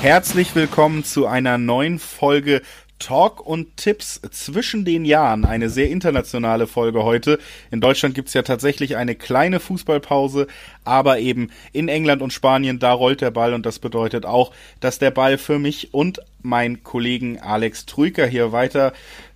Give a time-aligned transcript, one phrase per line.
[0.00, 2.62] Herzlich willkommen zu einer neuen Folge
[3.00, 5.44] Talk und Tipps zwischen den Jahren.
[5.44, 7.40] Eine sehr internationale Folge heute.
[7.72, 10.46] In Deutschland gibt's ja tatsächlich eine kleine Fußballpause,
[10.84, 15.00] aber eben in England und Spanien, da rollt der Ball und das bedeutet auch, dass
[15.00, 18.92] der Ball für mich und mein Kollegen Alex Trüker hier weiter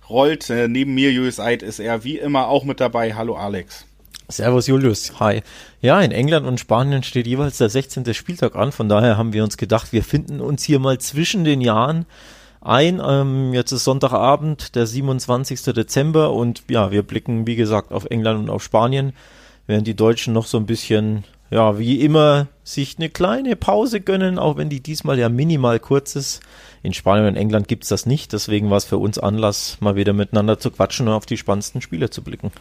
[0.07, 0.49] rollt.
[0.49, 3.15] Äh, neben mir, Julius Eid, ist er wie immer auch mit dabei.
[3.15, 3.85] Hallo Alex.
[4.29, 5.41] Servus Julius, hi.
[5.81, 8.13] Ja, in England und Spanien steht jeweils der 16.
[8.13, 11.61] Spieltag an, von daher haben wir uns gedacht, wir finden uns hier mal zwischen den
[11.61, 12.05] Jahren
[12.61, 13.01] ein.
[13.05, 15.61] Ähm, jetzt ist Sonntagabend, der 27.
[15.73, 19.13] Dezember und ja, wir blicken wie gesagt auf England und auf Spanien,
[19.67, 24.39] während die Deutschen noch so ein bisschen, ja, wie immer sich eine kleine Pause gönnen,
[24.39, 26.41] auch wenn die diesmal ja minimal kurz ist.
[26.81, 30.13] In Spanien und England gibt's das nicht, deswegen war es für uns Anlass, mal wieder
[30.13, 32.51] miteinander zu quatschen und auf die spannendsten Spiele zu blicken.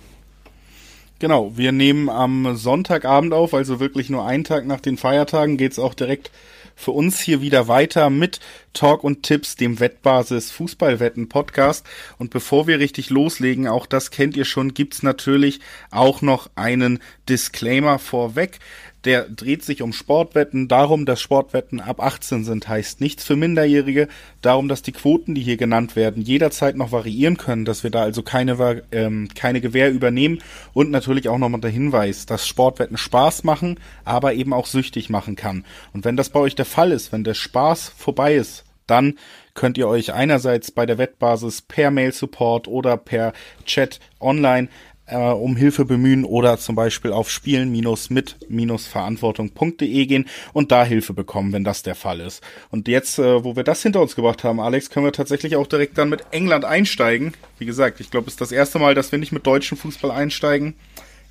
[1.22, 5.78] Genau, wir nehmen am Sonntagabend auf, also wirklich nur einen Tag nach den Feiertagen geht's
[5.78, 6.32] auch direkt
[6.74, 8.40] für uns hier wieder weiter mit
[8.72, 11.86] Talk und Tipps, dem Wettbasis Fußballwetten Podcast.
[12.18, 15.60] Und bevor wir richtig loslegen, auch das kennt ihr schon, gibt's natürlich
[15.92, 16.98] auch noch einen
[17.28, 18.58] Disclaimer vorweg
[19.04, 24.08] der dreht sich um Sportwetten, darum, dass Sportwetten ab 18 sind, heißt nichts für Minderjährige,
[24.40, 28.02] darum, dass die Quoten, die hier genannt werden, jederzeit noch variieren können, dass wir da
[28.02, 30.38] also keine, ähm, keine Gewähr übernehmen
[30.72, 35.36] und natürlich auch nochmal der Hinweis, dass Sportwetten Spaß machen, aber eben auch süchtig machen
[35.36, 35.64] kann.
[35.92, 39.18] Und wenn das bei euch der Fall ist, wenn der Spaß vorbei ist, dann
[39.54, 43.32] könnt ihr euch einerseits bei der Wettbasis per Mail Support oder per
[43.64, 44.68] Chat online
[45.12, 51.62] äh, um Hilfe bemühen oder zum Beispiel auf spielen-mit-verantwortung.de gehen und da Hilfe bekommen, wenn
[51.64, 52.42] das der Fall ist.
[52.70, 55.66] Und jetzt, äh, wo wir das hinter uns gebracht haben, Alex, können wir tatsächlich auch
[55.66, 57.34] direkt dann mit England einsteigen.
[57.58, 60.10] Wie gesagt, ich glaube, es ist das erste Mal, dass wir nicht mit deutschem Fußball
[60.10, 60.74] einsteigen.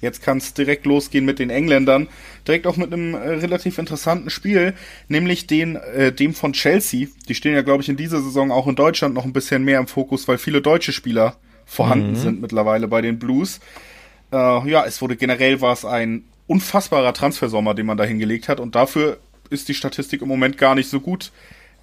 [0.02, 2.08] Jetzt kann es direkt losgehen mit den Engländern.
[2.48, 4.74] Direkt auch mit einem äh, relativ interessanten Spiel,
[5.08, 7.08] nämlich den, äh, dem von Chelsea.
[7.30, 9.80] Die stehen ja, glaube ich, in dieser Saison auch in Deutschland noch ein bisschen mehr
[9.80, 11.38] im Fokus, weil viele deutsche Spieler
[11.72, 12.16] vorhanden mhm.
[12.16, 13.62] sind mittlerweile bei den Blues.
[14.34, 18.60] Äh, ja, es wurde generell war es ein unfassbarer Transfersommer, den man da hingelegt hat
[18.60, 19.18] und dafür
[19.50, 21.32] ist die Statistik im Moment gar nicht so gut.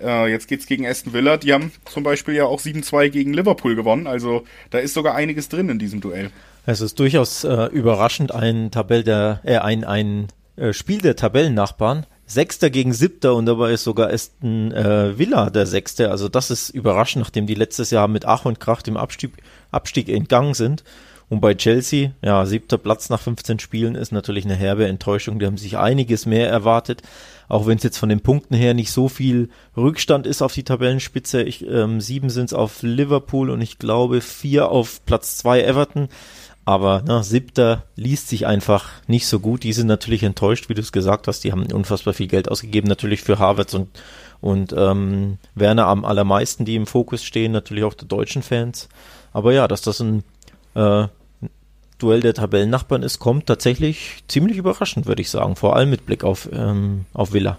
[0.00, 1.38] Äh, jetzt geht's gegen Aston Villa.
[1.38, 4.06] Die haben zum Beispiel ja auch 7-2 gegen Liverpool gewonnen.
[4.06, 6.30] Also da ist sogar einiges drin in diesem Duell.
[6.66, 12.04] Es ist durchaus äh, überraschend ein Tabell der, äh, ein, ein äh, Spiel der Tabellennachbarn.
[12.28, 16.10] Sechster gegen Siebter und dabei ist sogar Aston äh, Villa der Sechste.
[16.10, 19.32] Also das ist überraschend, nachdem die letztes Jahr mit Ach und Krach dem Abstieg,
[19.70, 20.84] Abstieg entgangen sind.
[21.30, 25.38] Und bei Chelsea, ja, siebter Platz nach 15 Spielen ist natürlich eine herbe Enttäuschung.
[25.38, 27.02] Die haben sich einiges mehr erwartet,
[27.48, 30.64] auch wenn es jetzt von den Punkten her nicht so viel Rückstand ist auf die
[30.64, 31.42] Tabellenspitze.
[31.42, 36.08] Ich, ähm, sieben sind es auf Liverpool und ich glaube vier auf Platz zwei Everton.
[36.68, 39.62] Aber na, siebter liest sich einfach nicht so gut.
[39.62, 41.42] Die sind natürlich enttäuscht, wie du es gesagt hast.
[41.42, 43.88] Die haben unfassbar viel Geld ausgegeben, natürlich für Harvards und,
[44.42, 48.90] und ähm, Werner am allermeisten, die im Fokus stehen, natürlich auch der deutschen Fans.
[49.32, 50.24] Aber ja, dass das ein
[50.74, 51.06] äh,
[51.96, 55.56] Duell der Tabellennachbarn ist, kommt tatsächlich ziemlich überraschend, würde ich sagen.
[55.56, 57.56] Vor allem mit Blick auf, ähm, auf Villa.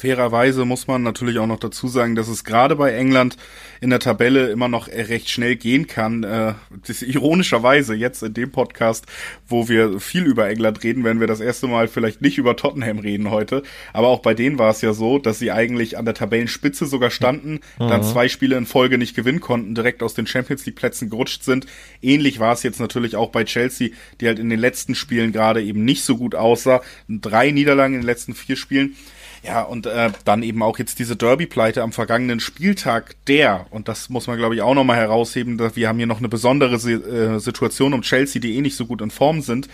[0.00, 3.36] Fairerweise muss man natürlich auch noch dazu sagen, dass es gerade bei England
[3.82, 6.24] in der Tabelle immer noch recht schnell gehen kann.
[6.24, 6.54] Äh,
[6.86, 9.04] das ironischerweise jetzt in dem Podcast,
[9.46, 12.98] wo wir viel über England reden, werden wir das erste Mal vielleicht nicht über Tottenham
[12.98, 13.62] reden heute.
[13.92, 17.10] Aber auch bei denen war es ja so, dass sie eigentlich an der Tabellenspitze sogar
[17.10, 17.88] standen, mhm.
[17.88, 21.44] dann zwei Spiele in Folge nicht gewinnen konnten, direkt aus den Champions League Plätzen gerutscht
[21.44, 21.66] sind.
[22.00, 23.90] Ähnlich war es jetzt natürlich auch bei Chelsea,
[24.22, 26.80] die halt in den letzten Spielen gerade eben nicht so gut aussah.
[27.06, 28.96] Drei Niederlagen in den letzten vier Spielen.
[29.42, 34.10] Ja, und äh, dann eben auch jetzt diese Derby-Pleite am vergangenen Spieltag, der, und das
[34.10, 37.38] muss man glaube ich auch nochmal herausheben, dass wir haben hier noch eine besondere äh,
[37.38, 39.68] Situation um Chelsea, die eh nicht so gut in Form sind.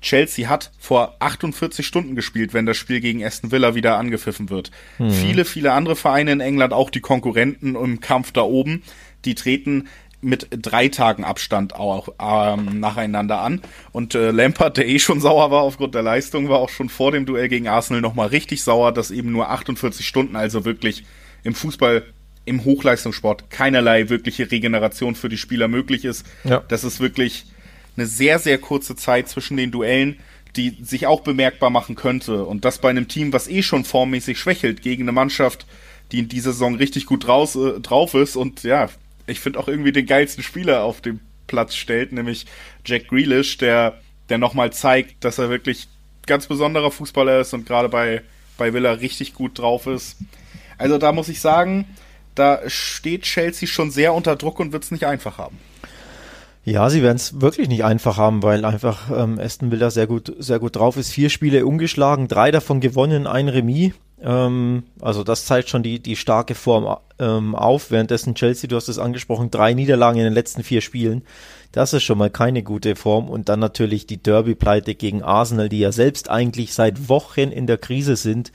[0.00, 4.72] Chelsea hat vor 48 Stunden gespielt, wenn das Spiel gegen Aston Villa wieder angepfiffen wird.
[4.98, 5.10] Mhm.
[5.10, 8.82] Viele, viele andere Vereine in England, auch die Konkurrenten im Kampf da oben,
[9.24, 9.88] die treten
[10.22, 13.60] mit drei Tagen Abstand auch ähm, nacheinander an.
[13.90, 17.10] Und äh, Lampard, der eh schon sauer war aufgrund der Leistung, war auch schon vor
[17.10, 21.04] dem Duell gegen Arsenal nochmal richtig sauer, dass eben nur 48 Stunden, also wirklich
[21.42, 22.04] im Fußball,
[22.44, 26.24] im Hochleistungssport keinerlei wirkliche Regeneration für die Spieler möglich ist.
[26.44, 26.62] Ja.
[26.68, 27.46] Das ist wirklich
[27.96, 30.20] eine sehr, sehr kurze Zeit zwischen den Duellen,
[30.56, 32.44] die sich auch bemerkbar machen könnte.
[32.44, 35.66] Und das bei einem Team, was eh schon formmäßig schwächelt, gegen eine Mannschaft,
[36.12, 38.88] die in dieser Saison richtig gut draus, äh, drauf ist und ja,
[39.32, 42.46] ich finde auch irgendwie den geilsten Spieler auf dem Platz stellt, nämlich
[42.84, 45.88] Jack Grealish, der, der nochmal zeigt, dass er wirklich
[46.26, 48.22] ganz besonderer Fußballer ist und gerade bei,
[48.56, 50.16] bei Villa richtig gut drauf ist.
[50.78, 51.86] Also da muss ich sagen,
[52.34, 55.58] da steht Chelsea schon sehr unter Druck und wird es nicht einfach haben.
[56.64, 60.32] Ja, sie werden es wirklich nicht einfach haben, weil einfach ähm, Aston Villa sehr gut,
[60.38, 61.10] sehr gut drauf ist.
[61.10, 63.92] Vier Spiele ungeschlagen, drei davon gewonnen, ein Remis.
[64.22, 67.90] Ähm, also das zeigt schon die, die starke Form ähm, auf.
[67.90, 71.22] Währenddessen Chelsea, du hast es angesprochen, drei Niederlagen in den letzten vier Spielen.
[71.72, 73.28] Das ist schon mal keine gute Form.
[73.28, 77.78] Und dann natürlich die Derby-Pleite gegen Arsenal, die ja selbst eigentlich seit Wochen in der
[77.78, 78.52] Krise sind.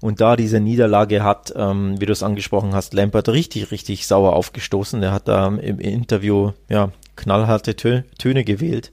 [0.00, 4.34] Und da diese Niederlage hat, ähm, wie du es angesprochen hast, Lampert richtig, richtig sauer
[4.34, 5.00] aufgestoßen.
[5.00, 8.90] Der hat da im Interview ja knallharte Tö Töne gewählt.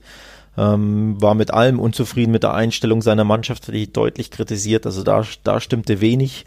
[0.56, 4.84] Ähm, war mit allem unzufrieden mit der Einstellung seiner Mannschaft, hat die deutlich kritisiert.
[4.84, 6.44] Also da, da stimmte wenig.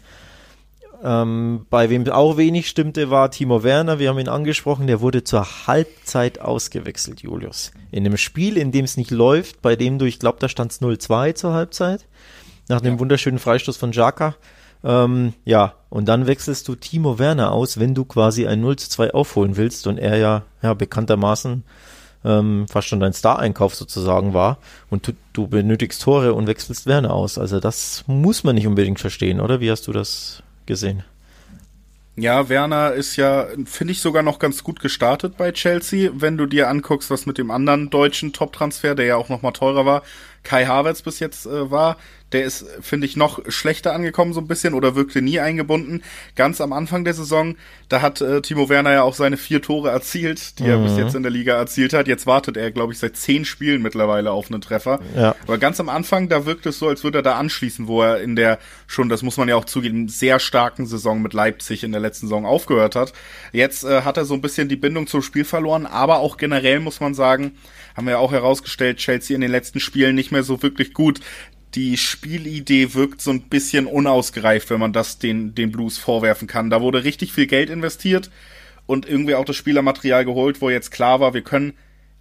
[1.02, 3.98] Ähm, bei wem auch wenig stimmte, war Timo Werner.
[3.98, 4.86] Wir haben ihn angesprochen.
[4.86, 7.72] Der wurde zur Halbzeit ausgewechselt, Julius.
[7.90, 10.72] In einem Spiel, in dem es nicht läuft, bei dem du, ich glaube, da stand
[10.72, 12.06] es 0-2 zur Halbzeit.
[12.68, 13.00] Nach dem ja.
[13.00, 14.34] wunderschönen Freistoß von Jaka.
[14.82, 19.14] Ähm, ja, und dann wechselst du Timo Werner aus, wenn du quasi ein 0 2
[19.14, 21.64] aufholen willst und er ja, ja bekanntermaßen
[22.24, 24.58] ähm, fast schon dein Star-Einkauf sozusagen war
[24.90, 27.38] und du, du benötigst Tore und wechselst Werner aus.
[27.38, 29.60] Also das muss man nicht unbedingt verstehen, oder?
[29.60, 31.04] Wie hast du das gesehen?
[32.16, 36.46] Ja, Werner ist ja, finde ich, sogar noch ganz gut gestartet bei Chelsea, wenn du
[36.46, 40.02] dir anguckst, was mit dem anderen deutschen Top-Transfer, der ja auch nochmal teurer war,
[40.44, 41.96] Kai Havertz bis jetzt äh, war.
[42.32, 46.02] Der ist, finde ich, noch schlechter angekommen so ein bisschen oder wirkte nie eingebunden.
[46.34, 47.54] Ganz am Anfang der Saison,
[47.88, 50.68] da hat äh, Timo Werner ja auch seine vier Tore erzielt, die mhm.
[50.68, 50.98] er bis mhm.
[50.98, 52.08] jetzt in der Liga erzielt hat.
[52.08, 55.00] Jetzt wartet er, glaube ich, seit zehn Spielen mittlerweile auf einen Treffer.
[55.16, 55.36] Ja.
[55.44, 58.20] Aber ganz am Anfang, da wirkt es so, als würde er da anschließen, wo er
[58.20, 58.58] in der
[58.88, 62.26] schon, das muss man ja auch zugeben, sehr starken Saison mit Leipzig in der letzten
[62.26, 63.12] Saison aufgehört hat.
[63.52, 66.80] Jetzt äh, hat er so ein bisschen die Bindung zum Spiel verloren, aber auch generell
[66.80, 67.52] muss man sagen,
[67.94, 71.20] haben wir auch herausgestellt, Chelsea in den letzten Spielen nicht mehr so wirklich gut.
[71.74, 76.70] Die Spielidee wirkt so ein bisschen unausgereift, wenn man das den, den Blues vorwerfen kann.
[76.70, 78.30] Da wurde richtig viel Geld investiert
[78.86, 81.74] und irgendwie auch das Spielermaterial geholt, wo jetzt klar war, wir können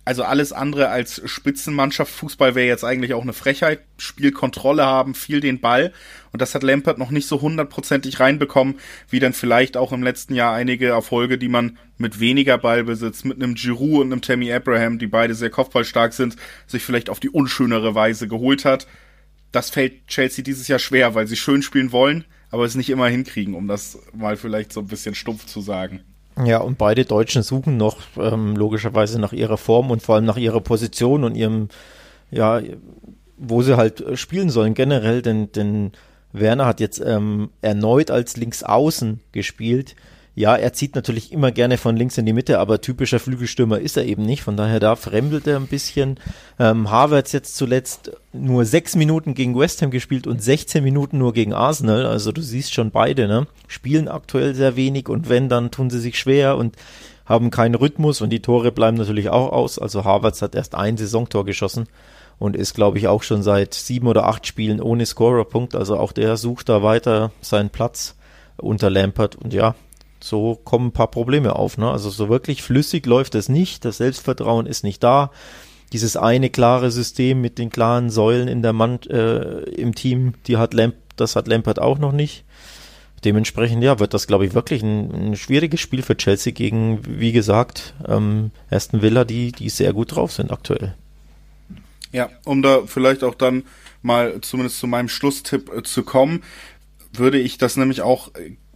[0.06, 2.12] also alles andere als Spitzenmannschaft.
[2.12, 3.82] Fußball wäre jetzt eigentlich auch eine Frechheit.
[3.98, 5.94] Spielkontrolle haben, viel den Ball.
[6.32, 8.76] Und das hat Lampert noch nicht so hundertprozentig reinbekommen,
[9.10, 13.42] wie dann vielleicht auch im letzten Jahr einige Erfolge, die man mit weniger Ballbesitz, mit
[13.42, 16.36] einem Giroud und einem Tammy Abraham, die beide sehr kopfballstark sind,
[16.68, 18.88] sich vielleicht auf die unschönere Weise geholt hat.
[19.54, 23.08] Das fällt Chelsea dieses Jahr schwer, weil sie schön spielen wollen, aber es nicht immer
[23.08, 26.04] hinkriegen, um das mal vielleicht so ein bisschen stumpf zu sagen.
[26.44, 30.38] Ja, und beide Deutschen suchen noch ähm, logischerweise nach ihrer Form und vor allem nach
[30.38, 31.70] ihrer Position und ihrem,
[32.32, 32.62] ja,
[33.38, 35.92] wo sie halt äh, spielen sollen generell, denn, denn
[36.32, 39.96] Werner hat jetzt ähm, erneut als Linksaußen gespielt
[40.36, 43.98] ja, er zieht natürlich immer gerne von links in die Mitte, aber typischer Flügelstürmer ist
[43.98, 44.42] er eben nicht.
[44.42, 46.20] Von daher da fremdelt er ein bisschen.
[46.58, 51.34] Ähm, Havertz jetzt zuletzt nur sechs Minuten gegen West Ham gespielt und 16 Minuten nur
[51.34, 52.08] gegen Arsenal.
[52.08, 53.46] Also du siehst schon beide, ne?
[53.68, 56.78] Spielen aktuell sehr wenig und wenn, dann tun sie sich schwer und
[57.26, 59.78] haben keinen Rhythmus und die Tore bleiben natürlich auch aus.
[59.78, 61.88] Also Havertz hat erst ein Saisontor geschossen
[62.40, 65.76] und ist, glaube ich, auch schon seit sieben oder acht Spielen ohne Scorerpunkt.
[65.76, 68.16] Also auch der sucht da weiter seinen Platz
[68.58, 69.76] unter Lampert und ja,
[70.24, 71.78] so kommen ein paar Probleme auf.
[71.78, 71.92] Ne?
[71.92, 75.32] Also so wirklich flüssig läuft es nicht, das Selbstvertrauen ist nicht da.
[75.92, 80.56] Dieses eine klare System mit den klaren Säulen in der Mann, äh, im Team, die
[80.56, 82.46] hat Lamp, das hat Lampert auch noch nicht.
[83.26, 87.32] Dementsprechend, ja, wird das, glaube ich, wirklich ein, ein, schwieriges Spiel für Chelsea gegen, wie
[87.32, 90.96] gesagt, ähm, Aston Villa, die, die sehr gut drauf sind aktuell.
[92.12, 93.64] Ja, um da vielleicht auch dann
[94.02, 96.44] mal zumindest zu meinem Schlusstipp äh, zu kommen,
[97.12, 98.32] würde ich das nämlich auch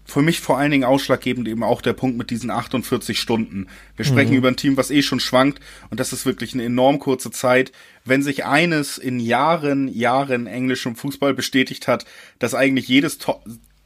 [0.08, 3.68] für mich vor allen Dingen ausschlaggebend eben auch der Punkt mit diesen 48 Stunden.
[3.96, 4.38] Wir sprechen mhm.
[4.38, 5.60] über ein Team, was eh schon schwankt
[5.90, 7.72] und das ist wirklich eine enorm kurze Zeit.
[8.06, 12.06] Wenn sich eines in Jahren, Jahren englischem Fußball bestätigt hat,
[12.40, 13.18] dass eigentlich jedes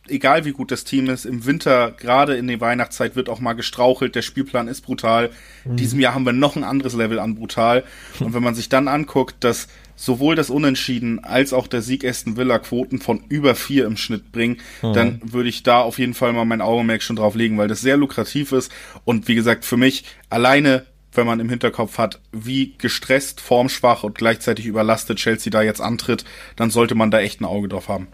[0.08, 3.54] egal wie gut das Team ist, im Winter, gerade in der Weihnachtszeit, wird auch mal
[3.54, 4.16] gestrauchelt.
[4.16, 5.32] Der Spielplan ist brutal.
[5.64, 5.78] Mhm.
[5.78, 7.84] Diesem Jahr haben wir noch ein anderes Level an brutal.
[8.20, 9.68] Und wenn man sich dann anguckt, dass
[10.02, 14.32] sowohl das Unentschieden als auch der Sieg Aston Villa Quoten von über vier im Schnitt
[14.32, 14.94] bringen, mhm.
[14.94, 17.82] dann würde ich da auf jeden Fall mal mein Augenmerk schon drauf legen, weil das
[17.82, 18.72] sehr lukrativ ist.
[19.06, 24.18] Und wie gesagt, für mich alleine wenn man im Hinterkopf hat, wie gestresst, formschwach und
[24.18, 26.24] gleichzeitig überlastet Chelsea da jetzt antritt,
[26.56, 28.08] dann sollte man da echt ein Auge drauf haben.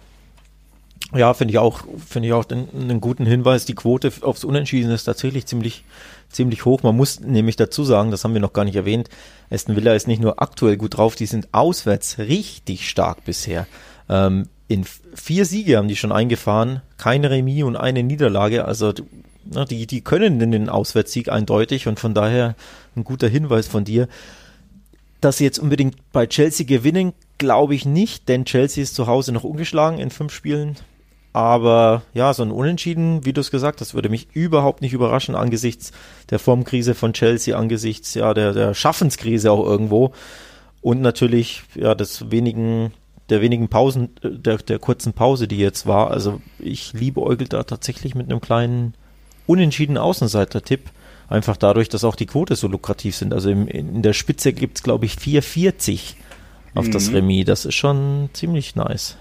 [1.13, 3.65] Ja, finde ich auch, finde ich auch einen guten Hinweis.
[3.65, 5.85] Die Quote aufs Unentschieden ist tatsächlich ziemlich,
[6.29, 6.83] ziemlich hoch.
[6.83, 9.09] Man muss nämlich dazu sagen, das haben wir noch gar nicht erwähnt.
[9.49, 13.67] Aston Villa ist nicht nur aktuell gut drauf, die sind auswärts richtig stark bisher.
[14.09, 14.85] Ähm, in
[15.15, 18.65] vier Siege haben die schon eingefahren, keine Remis und eine Niederlage.
[18.65, 18.93] Also
[19.45, 22.55] na, die, die können den Auswärtssieg eindeutig und von daher
[22.97, 24.09] ein guter Hinweis von dir.
[25.21, 29.31] Dass sie jetzt unbedingt bei Chelsea gewinnen, glaube ich nicht, denn Chelsea ist zu Hause
[29.31, 30.75] noch ungeschlagen in fünf Spielen.
[31.37, 35.35] Aber ja, so ein Unentschieden, wie du es gesagt hast, würde mich überhaupt nicht überraschen
[35.35, 35.91] angesichts
[36.31, 40.13] der Formkrise von Chelsea, angesichts ja der, der Schaffenskrise auch irgendwo
[40.81, 42.91] und natürlich ja des wenigen
[43.29, 46.09] der wenigen Pausen, äh, der, der kurzen Pause, die jetzt war.
[46.09, 48.95] Also ich liebe Eugel da tatsächlich mit einem kleinen
[49.45, 50.89] unentschiedenen Außenseiter-Tipp.
[51.29, 53.31] Einfach dadurch, dass auch die Quote so lukrativ sind.
[53.31, 56.15] Also im, in der Spitze gibt es, glaube ich, 4,40
[56.73, 56.91] auf mhm.
[56.93, 57.45] das Remis.
[57.45, 59.17] Das ist schon ziemlich nice.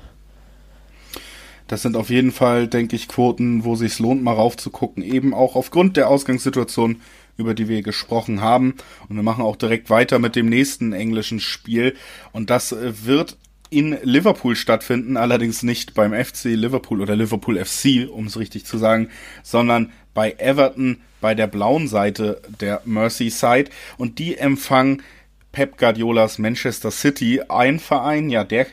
[1.68, 5.02] Das sind auf jeden Fall, denke ich, Quoten, wo sich lohnt, mal raufzugucken.
[5.02, 7.00] Eben auch aufgrund der Ausgangssituation,
[7.36, 8.74] über die wir gesprochen haben.
[9.08, 11.96] Und wir machen auch direkt weiter mit dem nächsten englischen Spiel.
[12.32, 13.36] Und das äh, wird
[13.68, 18.78] in Liverpool stattfinden, allerdings nicht beim FC Liverpool oder Liverpool FC, um es richtig zu
[18.78, 19.08] sagen,
[19.42, 25.02] sondern bei Everton bei der blauen Seite der Merseyside und die empfangen
[25.50, 28.66] Pep Guardiolas Manchester City, ein Verein, ja, der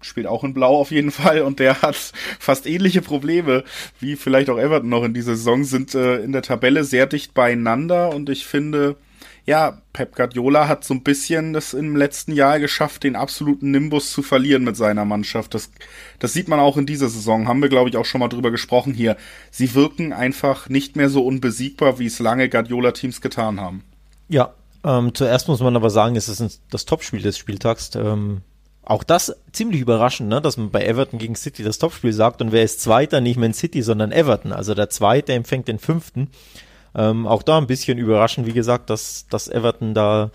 [0.00, 1.96] spielt auch in Blau auf jeden Fall und der hat
[2.38, 3.64] fast ähnliche Probleme
[4.00, 7.34] wie vielleicht auch Everton noch in dieser Saison, sind äh, in der Tabelle sehr dicht
[7.34, 8.96] beieinander und ich finde,
[9.48, 14.12] ja, Pep Guardiola hat so ein bisschen das im letzten Jahr geschafft, den absoluten Nimbus
[14.12, 15.54] zu verlieren mit seiner Mannschaft.
[15.54, 15.70] Das,
[16.18, 17.48] das sieht man auch in dieser Saison.
[17.48, 19.16] Haben wir, glaube ich, auch schon mal drüber gesprochen hier.
[19.50, 23.84] Sie wirken einfach nicht mehr so unbesiegbar, wie es lange Guardiola-Teams getan haben.
[24.28, 24.52] Ja,
[24.84, 27.92] ähm, zuerst muss man aber sagen, es ist das Topspiel des Spieltags.
[27.94, 28.42] Ähm,
[28.88, 32.52] auch das ziemlich überraschend, ne, dass man bei Everton gegen City das Topspiel sagt und
[32.52, 34.50] wer ist Zweiter, nicht Man City, sondern Everton.
[34.50, 36.30] Also der Zweite empfängt den Fünften.
[36.94, 40.30] Ähm, auch da ein bisschen überraschend, wie gesagt, dass, dass Everton da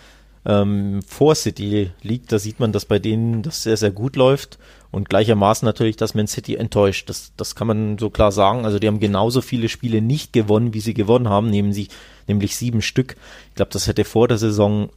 [0.46, 2.32] ähm, vor City liegt.
[2.32, 4.60] Da sieht man, dass bei denen das sehr, sehr gut läuft.
[4.92, 7.10] Und gleichermaßen natürlich, dass Man City enttäuscht.
[7.10, 8.66] Das, das kann man so klar sagen.
[8.66, 11.88] Also die haben genauso viele Spiele nicht gewonnen, wie sie gewonnen haben, nehmen sie
[12.28, 13.16] nämlich sieben Stück.
[13.50, 14.90] Ich glaube, das hätte vor der Saison,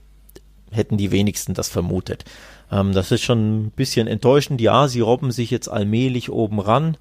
[0.70, 2.26] hätten die wenigsten das vermutet.
[2.70, 4.60] Ähm, das ist schon ein bisschen enttäuschend.
[4.60, 6.96] Ja, sie robben sich jetzt allmählich oben ran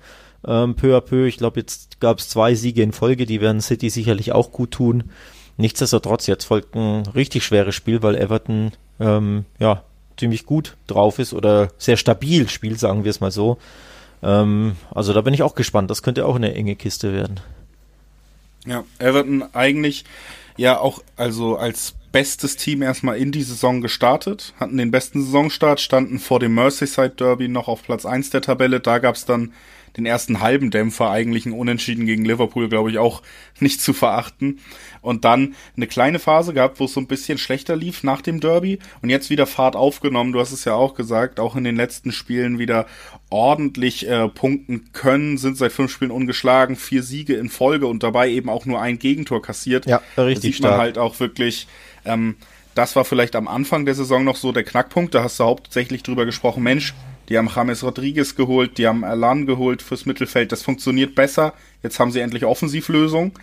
[0.48, 1.25] ähm, peu à peu.
[1.27, 4.72] Ich glaube, jetzt gab es zwei Siege in Folge, die werden City sicherlich auch gut
[4.72, 5.05] tun.
[5.57, 9.84] Nichtsdestotrotz, jetzt folgt ein richtig schweres Spiel, weil Everton ähm, ja
[10.17, 13.57] ziemlich gut drauf ist oder sehr stabil spielt, sagen wir es mal so.
[14.24, 15.89] Ähm, also da bin ich auch gespannt.
[15.89, 17.39] Das könnte auch eine enge Kiste werden.
[18.65, 20.05] Ja, Everton eigentlich
[20.57, 25.81] ja auch also als bestes Team erstmal in die Saison gestartet, hatten den besten Saisonstart,
[25.81, 28.79] standen vor dem Merseyside Derby noch auf Platz 1 der Tabelle.
[28.79, 29.51] Da gab es dann
[29.98, 33.22] den ersten halben Dämpfer eigentlich ein Unentschieden gegen Liverpool, glaube ich, auch
[33.60, 34.60] nicht zu verachten.
[35.02, 38.40] Und dann eine kleine Phase gehabt, wo es so ein bisschen schlechter lief nach dem
[38.40, 40.34] Derby und jetzt wieder Fahrt aufgenommen.
[40.34, 42.88] Du hast es ja auch gesagt, auch in den letzten Spielen wieder
[43.30, 48.30] ordentlich äh, punkten können, sind seit fünf Spielen ungeschlagen, vier Siege in Folge und dabei
[48.30, 49.86] eben auch nur ein Gegentor kassiert.
[49.86, 51.68] Ja, richtig da sieht man halt auch wirklich,
[52.04, 52.36] ähm,
[52.74, 55.16] das war vielleicht am Anfang der Saison noch so der Knackpunkt.
[55.16, 56.94] Da hast du hauptsächlich drüber gesprochen, Mensch,
[57.29, 60.51] die haben James Rodriguez geholt, die haben Alan geholt fürs Mittelfeld.
[60.51, 61.53] Das funktioniert besser.
[61.84, 63.34] Jetzt haben sie endlich Offensivlösung.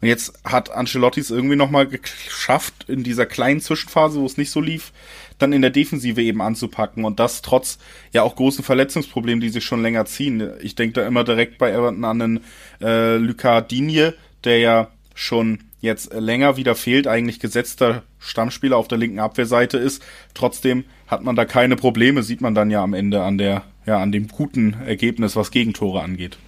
[0.00, 4.50] Und jetzt hat Ancelotti es irgendwie nochmal geschafft, in dieser kleinen Zwischenphase, wo es nicht
[4.50, 4.92] so lief,
[5.38, 7.04] dann in der Defensive eben anzupacken.
[7.04, 7.78] Und das trotz
[8.12, 10.52] ja auch großen Verletzungsproblemen, die sich schon länger ziehen.
[10.60, 12.40] Ich denke da immer direkt bei Everton an den
[12.80, 14.14] äh, Lucas Digne,
[14.44, 20.02] der ja schon jetzt länger wieder fehlt, eigentlich gesetzter Stammspieler auf der linken Abwehrseite ist.
[20.34, 23.98] Trotzdem hat man da keine Probleme, sieht man dann ja am Ende an der, ja,
[23.98, 26.38] an dem guten Ergebnis, was Gegentore angeht.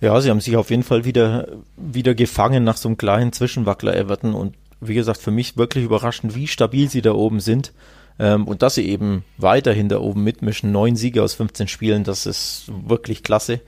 [0.00, 3.96] Ja, sie haben sich auf jeden Fall wieder, wieder gefangen nach so einem kleinen Zwischenwackler
[3.96, 7.72] Everton und wie gesagt, für mich wirklich überraschend, wie stabil sie da oben sind.
[8.18, 10.72] Ähm, und dass sie eben weiterhin da oben mitmischen.
[10.72, 13.60] Neun Siege aus 15 Spielen, das ist wirklich klasse.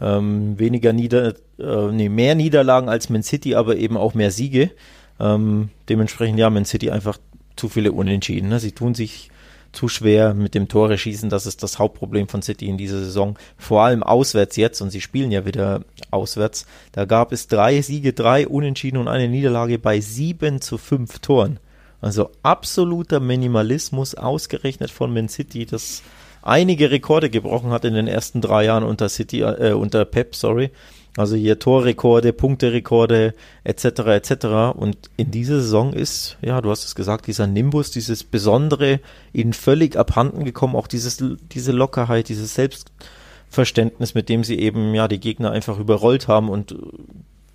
[0.00, 4.70] Ähm, weniger Nieder, äh, nee, mehr Niederlagen als Man City, aber eben auch mehr Siege.
[5.18, 7.18] Ähm, dementsprechend ja, Man City einfach
[7.58, 8.48] zu viele Unentschieden.
[8.48, 8.60] Ne?
[8.60, 9.30] Sie tun sich
[9.72, 11.28] zu schwer mit dem Tore schießen.
[11.28, 13.38] Das ist das Hauptproblem von City in dieser Saison.
[13.56, 16.66] Vor allem auswärts jetzt und sie spielen ja wieder auswärts.
[16.92, 21.60] Da gab es drei Siege, drei Unentschieden und eine Niederlage bei sieben zu fünf Toren.
[22.00, 26.02] Also absoluter Minimalismus ausgerechnet von Man City, das
[26.42, 30.70] einige Rekorde gebrochen hat in den ersten drei Jahren unter City, äh, unter Pep, sorry.
[31.18, 33.34] Also hier Torrekorde, Punkterekorde
[33.64, 33.84] etc.
[33.84, 34.32] etc.
[34.76, 39.00] Und in dieser Saison ist, ja, du hast es gesagt, dieser Nimbus, dieses Besondere
[39.32, 41.20] ihnen völlig abhanden gekommen, auch dieses,
[41.50, 46.76] diese Lockerheit, dieses Selbstverständnis, mit dem sie eben ja die Gegner einfach überrollt haben und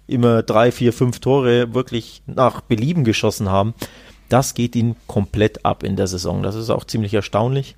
[0.07, 3.75] immer drei, vier, fünf Tore wirklich nach Belieben geschossen haben.
[4.27, 6.43] Das geht ihnen komplett ab in der Saison.
[6.43, 7.77] Das ist auch ziemlich erstaunlich.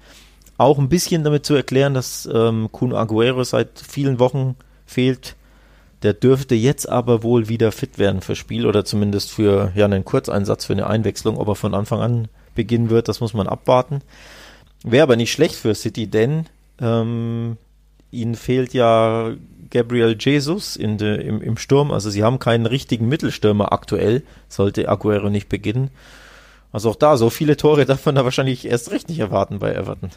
[0.58, 4.56] Auch ein bisschen damit zu erklären, dass ähm, Kuno Aguero seit vielen Wochen
[4.88, 5.36] fehlt
[6.06, 10.06] der dürfte jetzt aber wohl wieder fit werden für Spiel oder zumindest für ja, einen
[10.06, 11.38] Kurzeinsatz, für eine Einwechslung.
[11.38, 14.02] Ob er von Anfang an beginnen wird, das muss man abwarten.
[14.84, 16.46] Wäre aber nicht schlecht für City, denn
[16.80, 17.58] ähm,
[18.12, 19.34] ihnen fehlt ja
[19.72, 21.90] Gabriel Jesus in de, im, im Sturm.
[21.90, 25.90] Also sie haben keinen richtigen Mittelstürmer aktuell, sollte Aguero nicht beginnen.
[26.72, 29.74] Also auch da, so viele Tore darf man da wahrscheinlich erst recht nicht erwarten bei
[29.74, 30.12] Everton.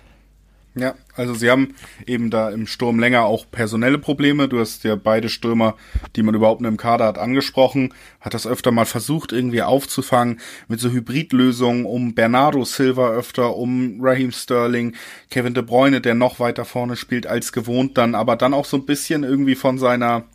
[0.78, 1.74] Ja, also sie haben
[2.06, 4.48] eben da im Sturm länger auch personelle Probleme.
[4.48, 5.76] Du hast ja beide Stürmer,
[6.14, 7.92] die man überhaupt im Kader hat, angesprochen.
[8.20, 13.98] Hat das öfter mal versucht, irgendwie aufzufangen mit so Hybridlösungen um Bernardo Silva öfter, um
[14.00, 14.94] Raheem Sterling,
[15.30, 18.76] Kevin De Bruyne, der noch weiter vorne spielt als gewohnt dann, aber dann auch so
[18.76, 20.26] ein bisschen irgendwie von seiner,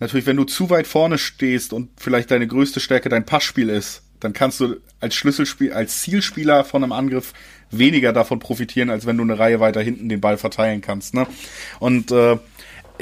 [0.00, 4.02] natürlich, wenn du zu weit vorne stehst und vielleicht deine größte Stärke dein Passspiel ist,
[4.18, 7.32] dann kannst du als Schlüsselspiel, als Zielspieler von einem Angriff
[7.72, 11.14] weniger davon profitieren, als wenn du eine Reihe weiter hinten den Ball verteilen kannst.
[11.14, 11.26] Ne?
[11.80, 12.38] Und äh,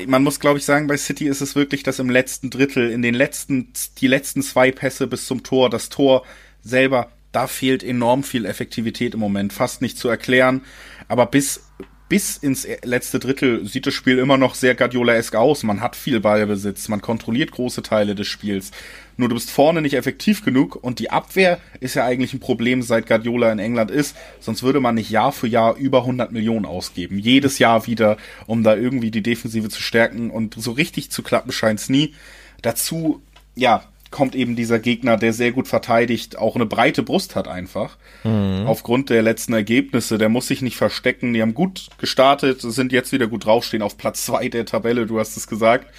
[0.06, 3.02] man muss, glaube ich, sagen, bei City ist es wirklich, dass im letzten Drittel, in
[3.02, 6.24] den letzten, die letzten zwei Pässe bis zum Tor, das Tor
[6.62, 10.62] selber, da fehlt enorm viel Effektivität im Moment, fast nicht zu erklären.
[11.08, 11.62] Aber bis
[12.10, 15.62] bis ins letzte Drittel sieht das Spiel immer noch sehr Guardiola-esk aus.
[15.62, 18.72] Man hat viel Ballbesitz, man kontrolliert große Teile des Spiels.
[19.20, 22.80] Nur du bist vorne nicht effektiv genug und die Abwehr ist ja eigentlich ein Problem,
[22.80, 24.16] seit Guardiola in England ist.
[24.40, 27.18] Sonst würde man nicht Jahr für Jahr über 100 Millionen ausgeben.
[27.18, 31.52] Jedes Jahr wieder, um da irgendwie die Defensive zu stärken und so richtig zu klappen
[31.52, 32.14] scheint's nie.
[32.62, 33.20] Dazu,
[33.56, 37.98] ja, kommt eben dieser Gegner, der sehr gut verteidigt, auch eine breite Brust hat einfach.
[38.24, 38.64] Mhm.
[38.66, 41.34] Aufgrund der letzten Ergebnisse, der muss sich nicht verstecken.
[41.34, 45.20] Die haben gut gestartet, sind jetzt wieder gut draufstehen auf Platz zwei der Tabelle, du
[45.20, 45.92] hast es gesagt.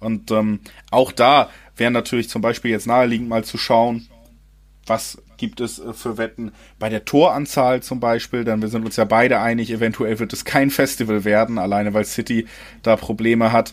[0.00, 0.60] Und ähm,
[0.90, 4.08] auch da wäre natürlich zum Beispiel jetzt naheliegend mal zu schauen,
[4.86, 8.96] was gibt es äh, für Wetten bei der Toranzahl zum Beispiel, denn wir sind uns
[8.96, 12.46] ja beide einig, eventuell wird es kein Festival werden, alleine weil City
[12.82, 13.72] da Probleme hat.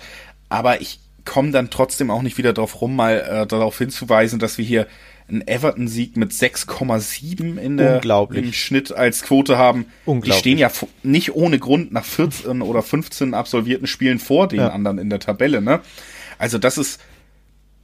[0.49, 4.57] Aber ich, kommen dann trotzdem auch nicht wieder drauf rum, mal äh, darauf hinzuweisen, dass
[4.57, 4.87] wir hier
[5.29, 8.01] einen Everton-Sieg mit 6,7 in der
[8.35, 9.85] im Schnitt als Quote haben.
[10.05, 10.69] Die stehen ja
[11.01, 14.69] nicht ohne Grund nach 14 oder 15 absolvierten Spielen vor den ja.
[14.69, 15.79] anderen in der Tabelle, ne?
[16.37, 16.99] Also das ist,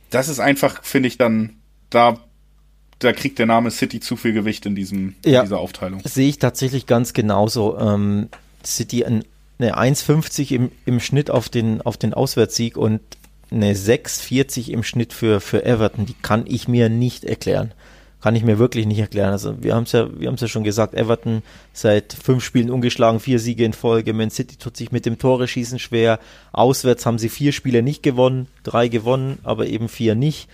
[0.09, 1.57] das ist einfach, finde ich dann,
[1.89, 2.19] da,
[2.99, 6.01] da kriegt der Name City zu viel Gewicht in diesem, ja, in dieser Aufteilung.
[6.03, 7.77] Sehe ich tatsächlich ganz genauso.
[7.79, 8.29] Ähm,
[8.65, 9.23] City ein,
[9.57, 13.01] eine 1,50 im, im Schnitt auf den, auf den Auswärtssieg und
[13.51, 17.73] eine 6,40 im Schnitt für, für Everton, die kann ich mir nicht erklären.
[18.21, 19.31] Kann ich mir wirklich nicht erklären.
[19.31, 23.21] Also wir haben es ja, wir haben ja schon gesagt, Everton seit fünf Spielen ungeschlagen,
[23.21, 24.13] vier Siege in Folge.
[24.13, 26.19] Man City tut sich mit dem Tore schießen schwer.
[26.51, 30.49] Auswärts haben sie vier Spiele nicht gewonnen, drei gewonnen, aber eben vier nicht.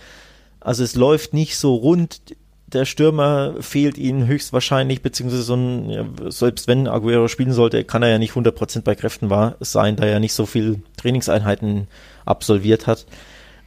[0.60, 2.20] Also es läuft nicht so rund.
[2.68, 8.02] Der Stürmer fehlt ihnen höchstwahrscheinlich, beziehungsweise so ein, ja, selbst wenn Aguero spielen sollte, kann
[8.02, 11.86] er ja nicht 100% bei Kräften war, sein, da er nicht so viel Trainingseinheiten
[12.24, 13.06] absolviert hat.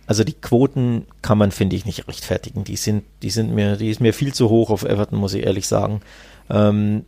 [0.09, 2.63] Also die Quoten kann man, finde ich, nicht rechtfertigen.
[2.63, 5.45] Die sind, die sind mir, die ist mir viel zu hoch auf Everton, muss ich
[5.45, 6.01] ehrlich sagen.
[6.49, 7.05] Ähm,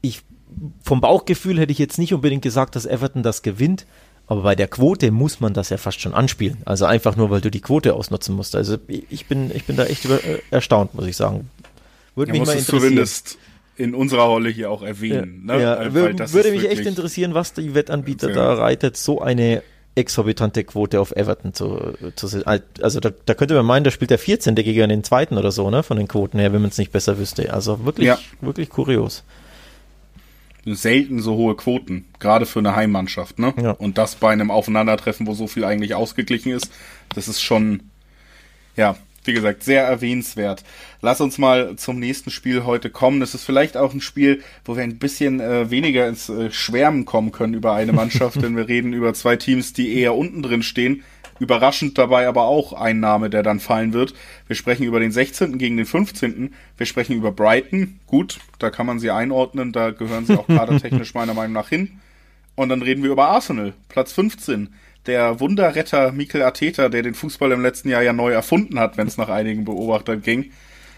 [0.00, 0.22] ich,
[0.82, 3.86] vom Bauchgefühl hätte ich jetzt nicht unbedingt gesagt, dass Everton das gewinnt,
[4.26, 6.56] aber bei der Quote muss man das ja fast schon anspielen.
[6.64, 8.56] Also einfach nur, weil du die Quote ausnutzen musst.
[8.56, 11.50] Also ich bin, ich bin da echt über, äh, erstaunt, muss ich sagen.
[12.16, 12.80] Würde ja, mich mal interessieren.
[12.80, 13.38] Zumindest
[13.76, 15.44] in unserer Rolle hier auch erwähnen.
[15.46, 15.62] Ja, ne?
[15.62, 19.62] ja würde, würde mich echt interessieren, was die Wettanbieter da reitet, so eine
[19.94, 24.18] exorbitante Quote auf Everton zu, zu also da, da könnte man meinen, da spielt der
[24.18, 24.54] 14.
[24.54, 27.18] gegen den zweiten oder so, ne, von den Quoten her, wenn man es nicht besser
[27.18, 27.52] wüsste.
[27.52, 28.18] Also wirklich, ja.
[28.40, 29.22] wirklich kurios.
[30.64, 33.52] Selten so hohe Quoten, gerade für eine Heimmannschaft, ne?
[33.60, 33.72] Ja.
[33.72, 36.70] Und das bei einem Aufeinandertreffen, wo so viel eigentlich ausgeglichen ist,
[37.14, 37.82] das ist schon,
[38.76, 40.64] ja, wie gesagt, sehr erwähnenswert.
[41.00, 43.20] Lass uns mal zum nächsten Spiel heute kommen.
[43.20, 47.04] Das ist vielleicht auch ein Spiel, wo wir ein bisschen äh, weniger ins äh, Schwärmen
[47.04, 50.62] kommen können über eine Mannschaft, denn wir reden über zwei Teams, die eher unten drin
[50.62, 51.02] stehen.
[51.38, 54.14] Überraschend dabei aber auch ein Name, der dann fallen wird.
[54.46, 55.58] Wir sprechen über den 16.
[55.58, 56.54] gegen den 15.
[56.76, 57.98] Wir sprechen über Brighton.
[58.06, 62.00] Gut, da kann man sie einordnen, da gehören sie auch kadertechnisch meiner Meinung nach hin.
[62.54, 64.68] Und dann reden wir über Arsenal, Platz 15
[65.06, 69.08] der Wunderretter Mikel Arteta, der den Fußball im letzten Jahr ja neu erfunden hat, wenn
[69.08, 70.52] es nach einigen Beobachtern ging,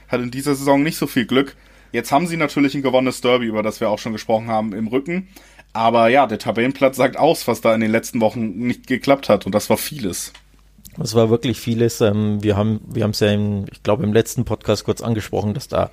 [0.09, 1.57] hat in dieser Saison nicht so viel Glück.
[1.93, 4.89] Jetzt haben sie natürlich ein gewonnenes Derby, über das wir auch schon gesprochen haben, im
[4.89, 5.29] Rücken.
[5.73, 9.47] Aber ja, der Tabellenplatz sagt aus, was da in den letzten Wochen nicht geklappt hat.
[9.47, 10.33] Und das war vieles.
[10.97, 12.01] Das war wirklich vieles.
[12.01, 15.55] Ähm, wir haben wir haben es ja, im, ich glaube, im letzten Podcast kurz angesprochen,
[15.55, 15.91] dass da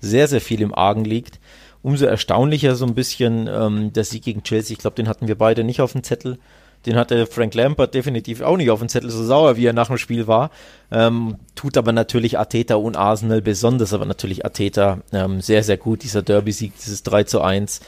[0.00, 1.38] sehr, sehr viel im Argen liegt.
[1.82, 4.74] Umso erstaunlicher so ein bisschen ähm, der Sieg gegen Chelsea.
[4.74, 6.38] Ich glaube, den hatten wir beide nicht auf dem Zettel.
[6.86, 9.86] Den hatte Frank Lampard definitiv auch nicht auf dem Zettel, so sauer wie er nach
[9.88, 10.50] dem Spiel war.
[10.90, 16.02] Ähm, tut aber natürlich Ateta und Arsenal besonders, aber natürlich Ateta ähm, sehr, sehr gut.
[16.02, 17.80] Dieser Derby-Sieg, dieses 3 zu 1.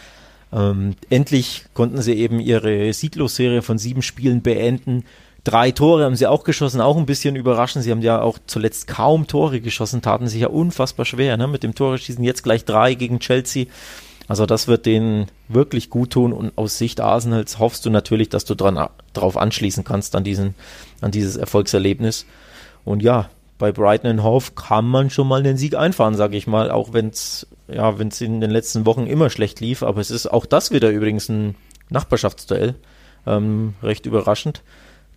[0.52, 5.04] Ähm, endlich konnten sie eben ihre Sieglosserie von sieben Spielen beenden.
[5.42, 7.84] Drei Tore haben sie auch geschossen, auch ein bisschen überraschend.
[7.84, 11.48] Sie haben ja auch zuletzt kaum Tore geschossen, taten sich ja unfassbar schwer ne?
[11.48, 12.24] mit dem Tore schießen.
[12.24, 13.66] Jetzt gleich drei gegen Chelsea.
[14.26, 18.44] Also das wird denen wirklich gut tun und aus Sicht Arsenals hoffst du natürlich, dass
[18.44, 20.54] du dran, drauf anschließen kannst an diesen,
[21.00, 22.24] an dieses Erfolgserlebnis.
[22.84, 26.70] Und ja, bei Brighton Hove kann man schon mal den Sieg einfahren, sage ich mal,
[26.70, 29.82] auch wenn es ja, wenn es in den letzten Wochen immer schlecht lief.
[29.82, 31.54] Aber es ist auch das wieder übrigens ein
[31.90, 32.74] Nachbarschaftsduell,
[33.26, 34.62] ähm, recht überraschend.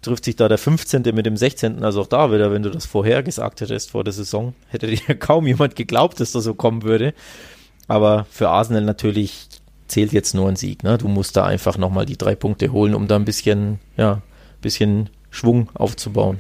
[0.02, 1.04] Trifft sich da der 15.
[1.14, 1.84] mit dem 16.
[1.84, 5.16] Also auch da wieder, wenn du das vorher gesagt hättest vor der Saison, hätte dir
[5.20, 7.14] kaum jemand geglaubt, dass das so kommen würde.
[7.88, 9.48] Aber für Arsenal natürlich
[9.88, 10.84] zählt jetzt nur ein Sieg.
[10.84, 10.98] Ne?
[10.98, 14.22] Du musst da einfach nochmal die drei Punkte holen, um da ein bisschen, ja,
[14.62, 16.40] bisschen Schwung aufzubauen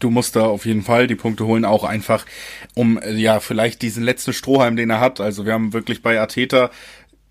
[0.00, 2.26] du musst da auf jeden Fall die Punkte holen, auch einfach,
[2.74, 5.20] um ja vielleicht diesen letzten Strohhalm, den er hat.
[5.20, 6.70] Also wir haben wirklich bei Ateta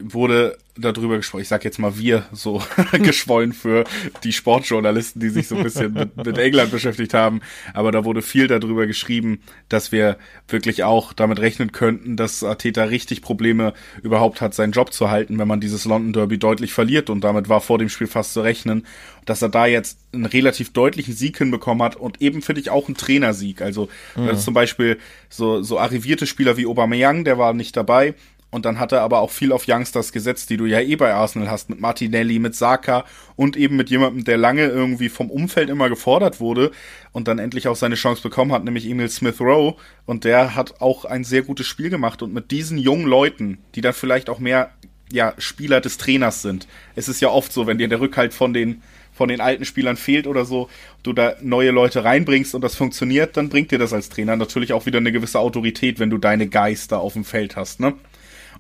[0.02, 3.84] wurde darüber gesprochen, ich sag jetzt mal wir so geschwollen für
[4.24, 7.42] die Sportjournalisten, die sich so ein bisschen mit, mit, England beschäftigt haben,
[7.74, 12.86] aber da wurde viel darüber geschrieben, dass wir wirklich auch damit rechnen könnten, dass Ateta
[12.86, 17.10] richtig Probleme überhaupt hat, seinen Job zu halten, wenn man dieses London Derby deutlich verliert.
[17.10, 18.86] Und damit war vor dem Spiel fast zu rechnen,
[19.26, 22.88] dass er da jetzt einen relativ deutlichen Sieg hinbekommen hat und eben finde ich auch
[22.88, 24.38] einen Trainersieg, also mhm.
[24.38, 24.98] zum Beispiel
[25.30, 28.16] so, so arrivierte Spieler wie Aubameyang, der war nicht dabei,
[28.52, 31.14] und dann hat er aber auch viel auf Youngsters gesetzt, die du ja eh bei
[31.14, 35.70] Arsenal hast, mit Martinelli, mit Saka und eben mit jemandem, der lange irgendwie vom Umfeld
[35.70, 36.72] immer gefordert wurde
[37.12, 39.76] und dann endlich auch seine Chance bekommen hat, nämlich Emil Smith Rowe.
[40.08, 42.24] Und der hat auch ein sehr gutes Spiel gemacht.
[42.24, 44.72] Und mit diesen jungen Leuten, die dann vielleicht auch mehr
[45.12, 46.68] ja, Spieler des Trainers sind.
[46.96, 48.82] Es ist ja oft so, wenn dir der Rückhalt von den
[49.12, 50.70] von den alten Spielern fehlt oder so,
[51.04, 54.72] du da neue Leute reinbringst und das funktioniert, dann bringt dir das als Trainer natürlich
[54.72, 57.96] auch wieder eine gewisse Autorität, wenn du deine Geister auf dem Feld hast, ne?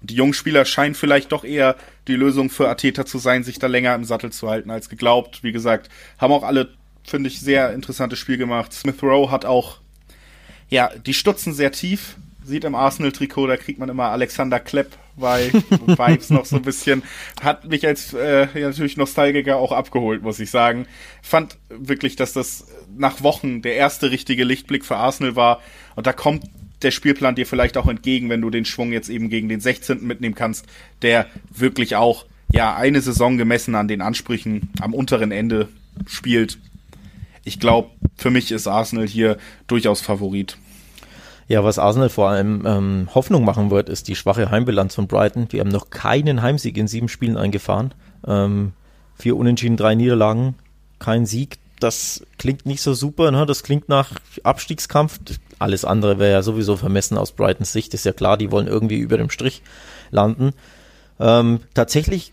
[0.01, 1.75] Und die jungen Spieler scheinen vielleicht doch eher
[2.07, 5.43] die Lösung für Ateta zu sein, sich da länger im Sattel zu halten als geglaubt.
[5.43, 6.69] Wie gesagt, haben auch alle,
[7.03, 8.73] finde ich, sehr interessantes Spiel gemacht.
[8.73, 9.79] Smith Rowe hat auch,
[10.69, 12.15] ja, die stutzen sehr tief.
[12.43, 15.51] Sieht im Arsenal-Trikot, da kriegt man immer Alexander Klepp bei
[15.85, 17.03] Vibes noch so ein bisschen.
[17.41, 20.87] Hat mich als äh, ja, natürlich Nostalgiker auch abgeholt, muss ich sagen.
[21.21, 22.65] Fand wirklich, dass das
[22.97, 25.61] nach Wochen der erste richtige Lichtblick für Arsenal war.
[25.95, 26.45] Und da kommt
[26.81, 30.05] der Spielplan dir vielleicht auch entgegen, wenn du den Schwung jetzt eben gegen den 16.
[30.05, 30.65] mitnehmen kannst,
[31.01, 35.67] der wirklich auch ja eine Saison gemessen an den Ansprüchen am unteren Ende
[36.07, 36.57] spielt.
[37.43, 39.37] Ich glaube, für mich ist Arsenal hier
[39.67, 40.57] durchaus Favorit.
[41.47, 45.47] Ja, was Arsenal vor allem ähm, Hoffnung machen wird, ist die schwache Heimbilanz von Brighton.
[45.47, 47.93] Die haben noch keinen Heimsieg in sieben Spielen eingefahren.
[48.27, 48.73] Ähm,
[49.17, 50.55] vier Unentschieden, drei Niederlagen,
[50.99, 53.45] kein Sieg das klingt nicht so super, ne?
[53.45, 54.11] Das klingt nach
[54.43, 55.19] Abstiegskampf.
[55.59, 58.97] Alles andere wäre ja sowieso vermessen aus Brightons Sicht, ist ja klar, die wollen irgendwie
[58.97, 59.61] über dem Strich
[60.09, 60.51] landen.
[61.19, 62.31] Ähm, tatsächlich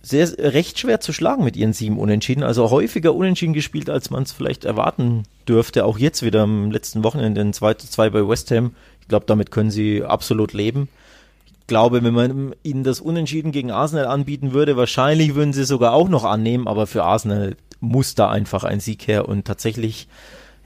[0.00, 2.42] sehr recht schwer zu schlagen mit ihren sieben Unentschieden.
[2.42, 5.84] Also häufiger Unentschieden gespielt, als man es vielleicht erwarten dürfte.
[5.84, 8.74] Auch jetzt wieder am letzten Wochenende in 2 zu 2 bei West Ham.
[9.00, 10.88] Ich glaube, damit können sie absolut leben.
[11.60, 15.92] Ich glaube, wenn man ihnen das Unentschieden gegen Arsenal anbieten würde, wahrscheinlich würden sie sogar
[15.92, 20.08] auch noch annehmen, aber für Arsenal muss da einfach ein Sieg her und tatsächlich,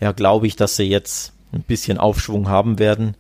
[0.03, 3.15] ja, glaube ich, dass sie jetzt ein bisschen Aufschwung haben werden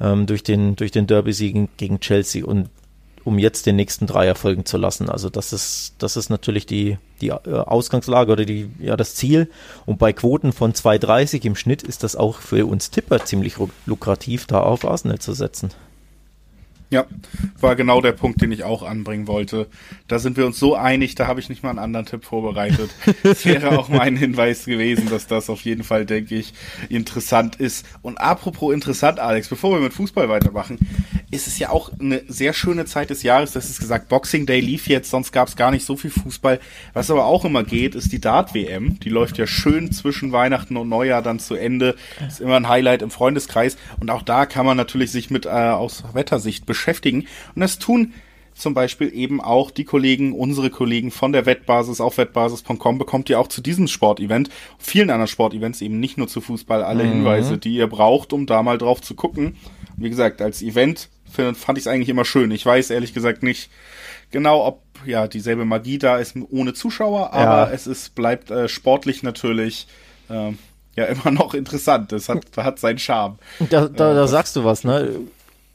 [0.00, 2.68] ähm, durch den, durch den Derby-Sieg gegen Chelsea und
[3.24, 5.08] um jetzt den nächsten Dreier folgen zu lassen.
[5.08, 9.50] Also das ist, das ist natürlich die, die äh, Ausgangslage oder die, ja, das Ziel.
[9.86, 13.54] Und bei Quoten von 2,30 im Schnitt ist das auch für uns Tipper ziemlich
[13.86, 15.70] lukrativ, da auf Arsenal zu setzen.
[16.88, 17.04] Ja,
[17.60, 19.66] war genau der Punkt, den ich auch anbringen wollte.
[20.06, 22.90] Da sind wir uns so einig, da habe ich nicht mal einen anderen Tipp vorbereitet.
[23.24, 26.54] Es wäre auch mein Hinweis gewesen, dass das auf jeden Fall, denke ich,
[26.88, 27.84] interessant ist.
[28.02, 30.78] Und apropos interessant, Alex, bevor wir mit Fußball weitermachen,
[31.32, 33.50] ist es ja auch eine sehr schöne Zeit des Jahres.
[33.50, 36.60] Das ist gesagt, Boxing Day lief jetzt, sonst gab es gar nicht so viel Fußball.
[36.92, 39.00] Was aber auch immer geht, ist die Dart-WM.
[39.00, 41.96] Die läuft ja schön zwischen Weihnachten und Neujahr dann zu Ende.
[42.24, 43.76] Ist immer ein Highlight im Freundeskreis.
[43.98, 47.26] Und auch da kann man natürlich sich mit äh, aus Wettersicht beschäftigen beschäftigen.
[47.54, 48.12] Und das tun
[48.56, 53.38] zum Beispiel eben auch die Kollegen, unsere Kollegen von der Wettbasis auf wettbasis.com bekommt ihr
[53.38, 57.10] auch zu diesem Sportevent, vielen anderen Sportevents eben nicht nur zu Fußball, alle mhm.
[57.10, 59.56] Hinweise, die ihr braucht, um da mal drauf zu gucken.
[59.98, 62.50] Wie gesagt, als Event fand, fand ich es eigentlich immer schön.
[62.50, 63.70] Ich weiß ehrlich gesagt nicht
[64.30, 67.70] genau, ob ja dieselbe Magie da ist ohne Zuschauer, aber ja.
[67.70, 69.86] es ist bleibt äh, sportlich natürlich
[70.30, 70.52] äh,
[70.96, 72.10] ja immer noch interessant.
[72.10, 73.38] Das hat, hat seinen Charme.
[73.70, 75.10] Da, da, da sagst du was, ne?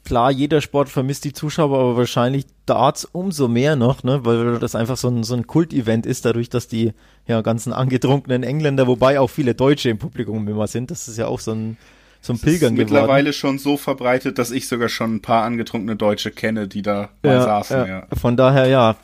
[0.04, 4.74] Klar, jeder Sport vermisst die Zuschauer, aber wahrscheinlich Darts umso mehr noch, ne, weil das
[4.74, 6.92] einfach so ein, so ein Kult-Event ist, dadurch, dass die
[7.26, 11.26] ja, ganzen angetrunkenen Engländer, wobei auch viele Deutsche im Publikum immer sind, das ist ja
[11.26, 11.76] auch so ein,
[12.20, 12.92] so ein Pilgern geworden.
[12.92, 17.10] mittlerweile schon so verbreitet, dass ich sogar schon ein paar angetrunkene Deutsche kenne, die da
[17.22, 17.76] mal ja, saßen.
[17.78, 17.86] Ja.
[17.86, 18.06] ja.
[18.16, 18.96] Von daher, ja,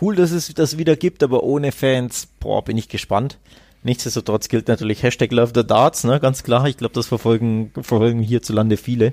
[0.00, 3.38] cool, dass es das wieder gibt, aber ohne Fans, boah, bin ich gespannt.
[3.84, 6.66] Nichtsdestotrotz gilt natürlich Hashtag Love the Darts, ne, ganz klar.
[6.66, 9.12] Ich glaube, das verfolgen, verfolgen hierzulande viele.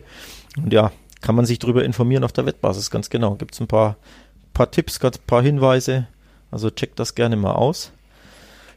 [0.58, 3.36] Und ja, kann man sich darüber informieren auf der Wettbasis, ganz genau.
[3.36, 3.98] Gibt es ein paar,
[4.54, 6.08] paar Tipps, ein paar Hinweise.
[6.52, 7.92] Also checkt das gerne mal aus.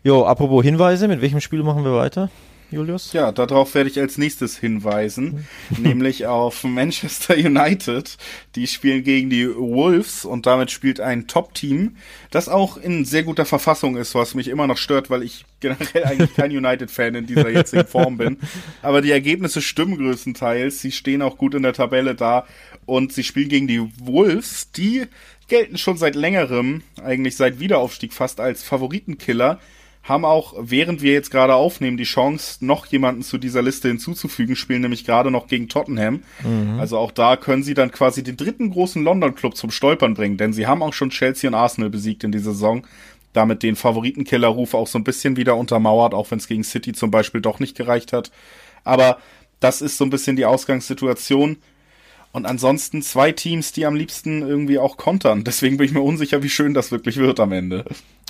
[0.02, 2.30] Jo, apropos Hinweise, mit welchem Spiel machen wir weiter?
[2.70, 3.12] Julius?
[3.12, 5.46] Ja, darauf werde ich als nächstes hinweisen,
[5.78, 8.18] nämlich auf Manchester United.
[8.54, 11.96] Die spielen gegen die Wolves und damit spielt ein Top-Team,
[12.30, 16.04] das auch in sehr guter Verfassung ist, was mich immer noch stört, weil ich generell
[16.04, 18.38] eigentlich kein United-Fan in dieser jetzigen Form bin.
[18.82, 20.80] Aber die Ergebnisse stimmen größtenteils.
[20.80, 22.46] Sie stehen auch gut in der Tabelle da
[22.86, 25.06] und sie spielen gegen die Wolves, die
[25.48, 29.58] gelten schon seit längerem, eigentlich seit Wiederaufstieg fast als Favoritenkiller
[30.08, 34.56] haben auch, während wir jetzt gerade aufnehmen, die Chance, noch jemanden zu dieser Liste hinzuzufügen,
[34.56, 36.22] spielen nämlich gerade noch gegen Tottenham.
[36.42, 36.80] Mhm.
[36.80, 40.52] Also auch da können sie dann quasi den dritten großen London-Club zum Stolpern bringen, denn
[40.52, 42.86] sie haben auch schon Chelsea und Arsenal besiegt in dieser Saison.
[43.34, 47.10] Damit den Favoritenkillerruf auch so ein bisschen wieder untermauert, auch wenn es gegen City zum
[47.10, 48.32] Beispiel doch nicht gereicht hat.
[48.84, 49.18] Aber
[49.60, 51.58] das ist so ein bisschen die Ausgangssituation.
[52.32, 55.44] Und ansonsten zwei Teams, die am liebsten irgendwie auch kontern.
[55.44, 57.84] Deswegen bin ich mir unsicher, wie schön das wirklich wird am Ende.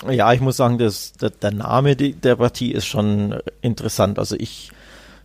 [0.09, 4.17] Ja, ich muss sagen, das, der, der Name der Partie ist schon interessant.
[4.17, 4.71] Also ich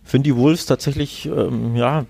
[0.03, 2.05] finde die Wolves tatsächlich, ähm, ja,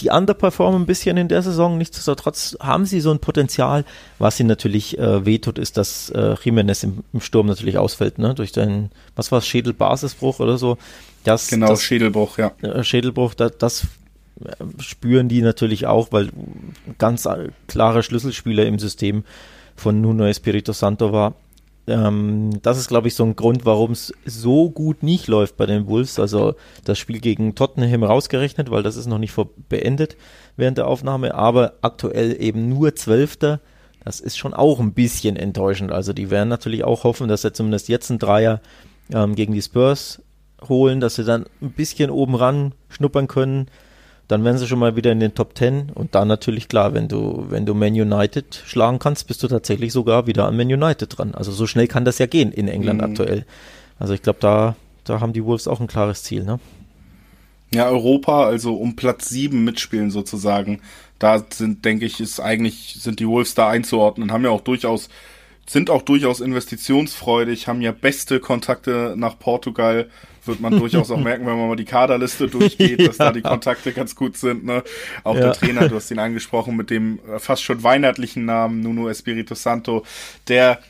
[0.00, 1.78] die underperformen ein bisschen in der Saison.
[1.78, 3.84] Nichtsdestotrotz haben sie so ein Potenzial.
[4.18, 8.34] Was sie natürlich äh, wehtut, ist, dass äh, Jimenez im, im, Sturm natürlich ausfällt, ne?
[8.34, 10.76] Durch den, was war es, Schädelbasisbruch oder so.
[11.22, 12.52] Das, genau, das, Schädelbruch, ja.
[12.62, 13.86] Äh, Schädelbruch, da, das
[14.78, 16.30] spüren die natürlich auch, weil
[16.98, 17.28] ganz
[17.66, 19.24] klare Schlüsselspieler im System
[19.76, 21.34] von Nuno Espirito Santo war.
[21.86, 25.66] Ähm, das ist, glaube ich, so ein Grund, warum es so gut nicht läuft bei
[25.66, 26.18] den Wolves.
[26.18, 29.34] Also das Spiel gegen Tottenham rausgerechnet, weil das ist noch nicht
[29.68, 30.16] beendet
[30.56, 33.60] während der Aufnahme, aber aktuell eben nur Zwölfter.
[34.04, 35.92] Das ist schon auch ein bisschen enttäuschend.
[35.92, 38.60] Also die werden natürlich auch hoffen, dass sie zumindest jetzt ein Dreier
[39.12, 40.22] ähm, gegen die Spurs
[40.68, 43.66] holen, dass sie dann ein bisschen oben ran schnuppern können
[44.30, 47.08] dann wären sie schon mal wieder in den Top 10 und dann natürlich klar, wenn
[47.08, 51.18] du, wenn du Man United schlagen kannst, bist du tatsächlich sogar wieder an Man United
[51.18, 51.34] dran.
[51.34, 53.06] Also so schnell kann das ja gehen in England mhm.
[53.10, 53.44] aktuell.
[53.98, 56.60] Also ich glaube, da, da haben die Wolves auch ein klares Ziel, ne?
[57.72, 60.80] Ja, Europa, also um Platz 7 mitspielen sozusagen.
[61.18, 65.08] Da sind, denke ich, ist eigentlich, sind die Wolves da einzuordnen, haben ja auch durchaus,
[65.66, 70.08] sind auch durchaus investitionsfreudig, haben ja beste Kontakte nach Portugal
[70.50, 73.92] wird man durchaus auch merken, wenn man mal die Kaderliste durchgeht, dass da die Kontakte
[73.92, 74.64] ganz gut sind.
[74.64, 74.82] Ne?
[75.24, 75.40] Auch ja.
[75.40, 79.54] der Trainer, du hast ihn angesprochen, mit dem äh, fast schon weihnachtlichen Namen Nuno Espirito
[79.54, 80.04] Santo,
[80.48, 80.80] der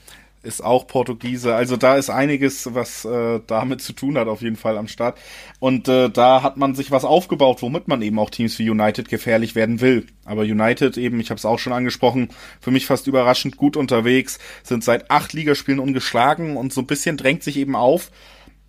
[0.43, 1.55] ist auch Portugiese.
[1.55, 5.19] Also da ist einiges, was äh, damit zu tun hat, auf jeden Fall am Start.
[5.59, 9.09] Und äh, da hat man sich was aufgebaut, womit man eben auch Teams wie United
[9.09, 10.07] gefährlich werden will.
[10.25, 14.39] Aber United eben, ich habe es auch schon angesprochen, für mich fast überraschend gut unterwegs,
[14.63, 18.11] sind seit acht Ligaspielen ungeschlagen und so ein bisschen drängt sich eben auf,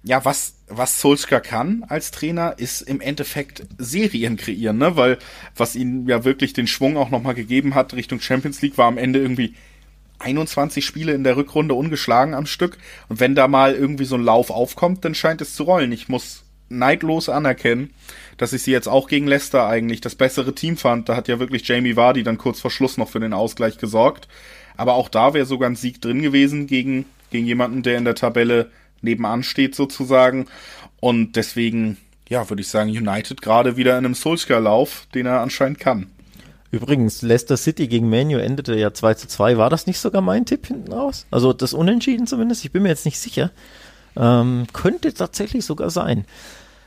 [0.03, 4.95] ja, was, was Solskjaer kann als Trainer, ist im Endeffekt Serien kreieren, ne?
[4.97, 5.19] Weil
[5.55, 8.97] was ihm ja wirklich den Schwung auch nochmal gegeben hat Richtung Champions League, war am
[8.97, 9.53] Ende irgendwie
[10.19, 12.77] 21 Spiele in der Rückrunde ungeschlagen am Stück.
[13.09, 15.91] Und wenn da mal irgendwie so ein Lauf aufkommt, dann scheint es zu rollen.
[15.91, 17.91] Ich muss neidlos anerkennen,
[18.37, 21.09] dass ich sie jetzt auch gegen Leicester eigentlich das bessere Team fand.
[21.09, 24.27] Da hat ja wirklich Jamie Vardy dann kurz vor Schluss noch für den Ausgleich gesorgt.
[24.77, 28.15] Aber auch da wäre sogar ein Sieg drin gewesen gegen, gegen jemanden, der in der
[28.15, 30.47] Tabelle nebenan steht sozusagen.
[30.99, 31.97] Und deswegen,
[32.29, 36.07] ja, würde ich sagen, United gerade wieder in einem Solskjaer-Lauf, den er anscheinend kann.
[36.71, 39.57] Übrigens, Leicester City gegen Manu endete ja 2 zu 2.
[39.57, 41.25] War das nicht sogar mein Tipp hinten raus?
[41.29, 42.63] Also das Unentschieden zumindest?
[42.63, 43.51] Ich bin mir jetzt nicht sicher.
[44.15, 46.25] Ähm, könnte tatsächlich sogar sein.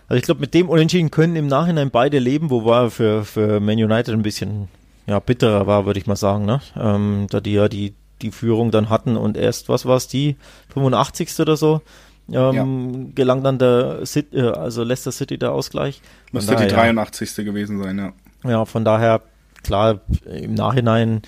[0.09, 3.79] Also ich glaube, mit dem Unentschieden können im Nachhinein beide leben, wobei für, für Man
[3.79, 4.69] United ein bisschen
[5.07, 6.61] ja, bitterer war, würde ich mal sagen, ne?
[6.79, 10.37] Ähm, da die ja die, die Führung dann hatten und erst, was war es, die
[10.73, 11.41] 85.
[11.41, 11.83] oder so,
[12.29, 13.11] ähm, ja.
[13.15, 16.01] gelang dann der City, äh, also Leicester City der Ausgleich.
[16.33, 17.37] Müsste daher, die 83.
[17.45, 18.13] gewesen sein, ja.
[18.49, 19.23] Ja, von daher,
[19.63, 21.23] klar, im Nachhinein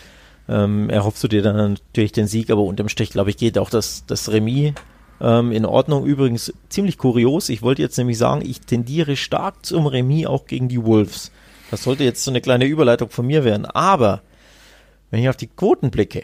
[0.48, 3.70] ähm, erhoffst du dir dann natürlich den Sieg, aber unterm Strich, glaube ich, geht auch
[3.70, 4.74] das, das Remis
[5.20, 6.04] ähm, in Ordnung.
[6.04, 7.48] Übrigens ziemlich kurios.
[7.48, 11.32] Ich wollte jetzt nämlich sagen, ich tendiere stark zum Remis auch gegen die Wolves.
[11.70, 13.66] Das sollte jetzt so eine kleine Überleitung von mir werden.
[13.66, 14.22] Aber
[15.10, 16.22] wenn ich auf die Quoten blicke,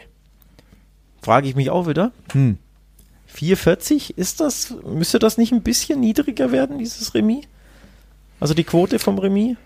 [1.21, 2.57] frage ich mich auch wieder, hm,
[3.33, 7.45] 440, ist das, müsste das nicht ein bisschen niedriger werden, dieses Remis?
[8.39, 9.57] Also die Quote vom Remis?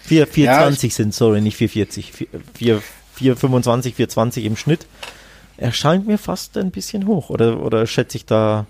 [0.00, 2.12] 4, 420 ja, sind, sorry, nicht 440.
[2.12, 2.82] 4, 4,
[3.14, 4.86] 425, 420 im Schnitt.
[5.56, 7.30] Erscheint mir fast ein bisschen hoch.
[7.30, 8.66] Oder, oder schätze ich da,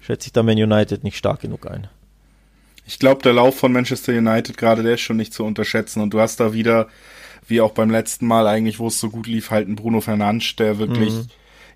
[0.00, 1.86] schätze ich da Man United nicht stark genug ein?
[2.84, 6.00] Ich glaube, der Lauf von Manchester United gerade, der ist schon nicht zu unterschätzen.
[6.00, 6.88] Und du hast da wieder,
[7.46, 10.56] wie auch beim letzten Mal eigentlich, wo es so gut lief, halt einen Bruno Fernandes,
[10.56, 11.28] der wirklich mhm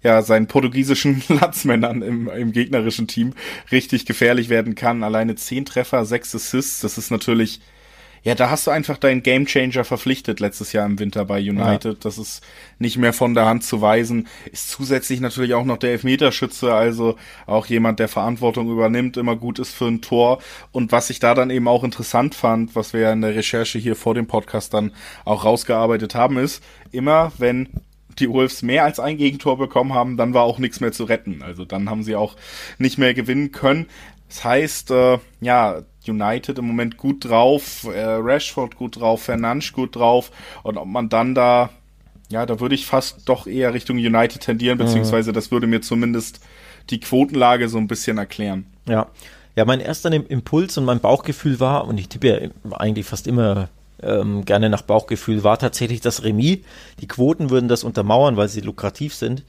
[0.03, 3.35] ja seinen portugiesischen Landsmännern im, im gegnerischen Team
[3.71, 5.03] richtig gefährlich werden kann.
[5.03, 7.61] Alleine zehn Treffer, sechs Assists, das ist natürlich
[8.23, 11.95] ja, da hast du einfach deinen Gamechanger verpflichtet letztes Jahr im Winter bei United.
[11.95, 12.01] Ja.
[12.03, 12.45] Das ist
[12.79, 14.29] nicht mehr von der Hand zu weisen.
[14.53, 19.59] Ist zusätzlich natürlich auch noch der Elfmeterschütze, also auch jemand, der Verantwortung übernimmt, immer gut
[19.59, 20.41] ist für ein Tor.
[20.71, 23.79] Und was ich da dann eben auch interessant fand, was wir ja in der Recherche
[23.79, 24.93] hier vor dem Podcast dann
[25.25, 27.71] auch rausgearbeitet haben, ist, immer wenn
[28.21, 31.43] die Wolves mehr als ein Gegentor bekommen haben, dann war auch nichts mehr zu retten.
[31.43, 32.37] Also dann haben sie auch
[32.79, 33.87] nicht mehr gewinnen können.
[34.29, 39.97] Das heißt, äh, ja, United im Moment gut drauf, äh, Rashford gut drauf, Fernandes gut
[39.97, 40.31] drauf
[40.63, 41.71] und ob man dann da,
[42.31, 44.85] ja, da würde ich fast doch eher Richtung United tendieren, mhm.
[44.85, 46.41] beziehungsweise das würde mir zumindest
[46.91, 48.67] die Quotenlage so ein bisschen erklären.
[48.89, 49.09] Ja.
[49.57, 53.69] Ja, mein erster Impuls und mein Bauchgefühl war, und ich tippe ja eigentlich fast immer
[54.03, 56.61] ähm, gerne nach Bauchgefühl, war tatsächlich das Remis.
[57.01, 59.45] Die Quoten würden das untermauern, weil sie lukrativ sind.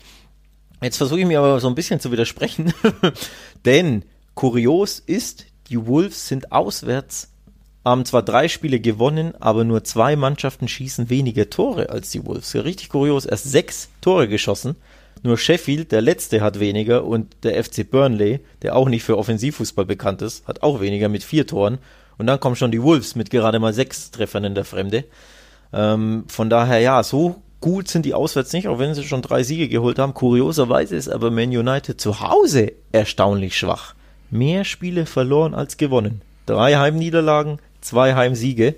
[0.81, 2.73] Jetzt versuche ich mir aber so ein bisschen zu widersprechen,
[3.65, 7.31] denn kurios ist, die Wolves sind auswärts,
[7.85, 12.55] haben zwar drei Spiele gewonnen, aber nur zwei Mannschaften schießen weniger Tore als die Wolves.
[12.55, 14.75] richtig kurios, erst sechs Tore geschossen.
[15.23, 19.85] Nur Sheffield, der letzte, hat weniger und der FC Burnley, der auch nicht für Offensivfußball
[19.85, 21.77] bekannt ist, hat auch weniger mit vier Toren.
[22.21, 25.05] Und dann kommen schon die Wolves mit gerade mal sechs Treffern in der Fremde.
[25.73, 29.41] Ähm, von daher, ja, so gut sind die auswärts nicht, auch wenn sie schon drei
[29.43, 30.13] Siege geholt haben.
[30.13, 33.95] Kurioserweise ist aber Man United zu Hause erstaunlich schwach
[34.31, 36.21] mehr Spiele verloren als gewonnen.
[36.45, 38.75] Drei Heimniederlagen, zwei Heimsiege.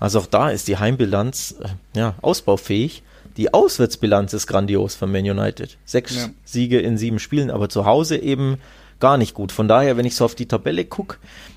[0.00, 3.02] Also auch da ist die Heimbilanz äh, ja, ausbaufähig.
[3.36, 5.76] Die Auswärtsbilanz ist grandios von Man United.
[5.84, 6.28] Sechs ja.
[6.44, 8.58] Siege in sieben Spielen, aber zu Hause eben
[9.00, 9.50] gar nicht gut.
[9.50, 11.16] Von daher, wenn ich so auf die Tabelle gucke,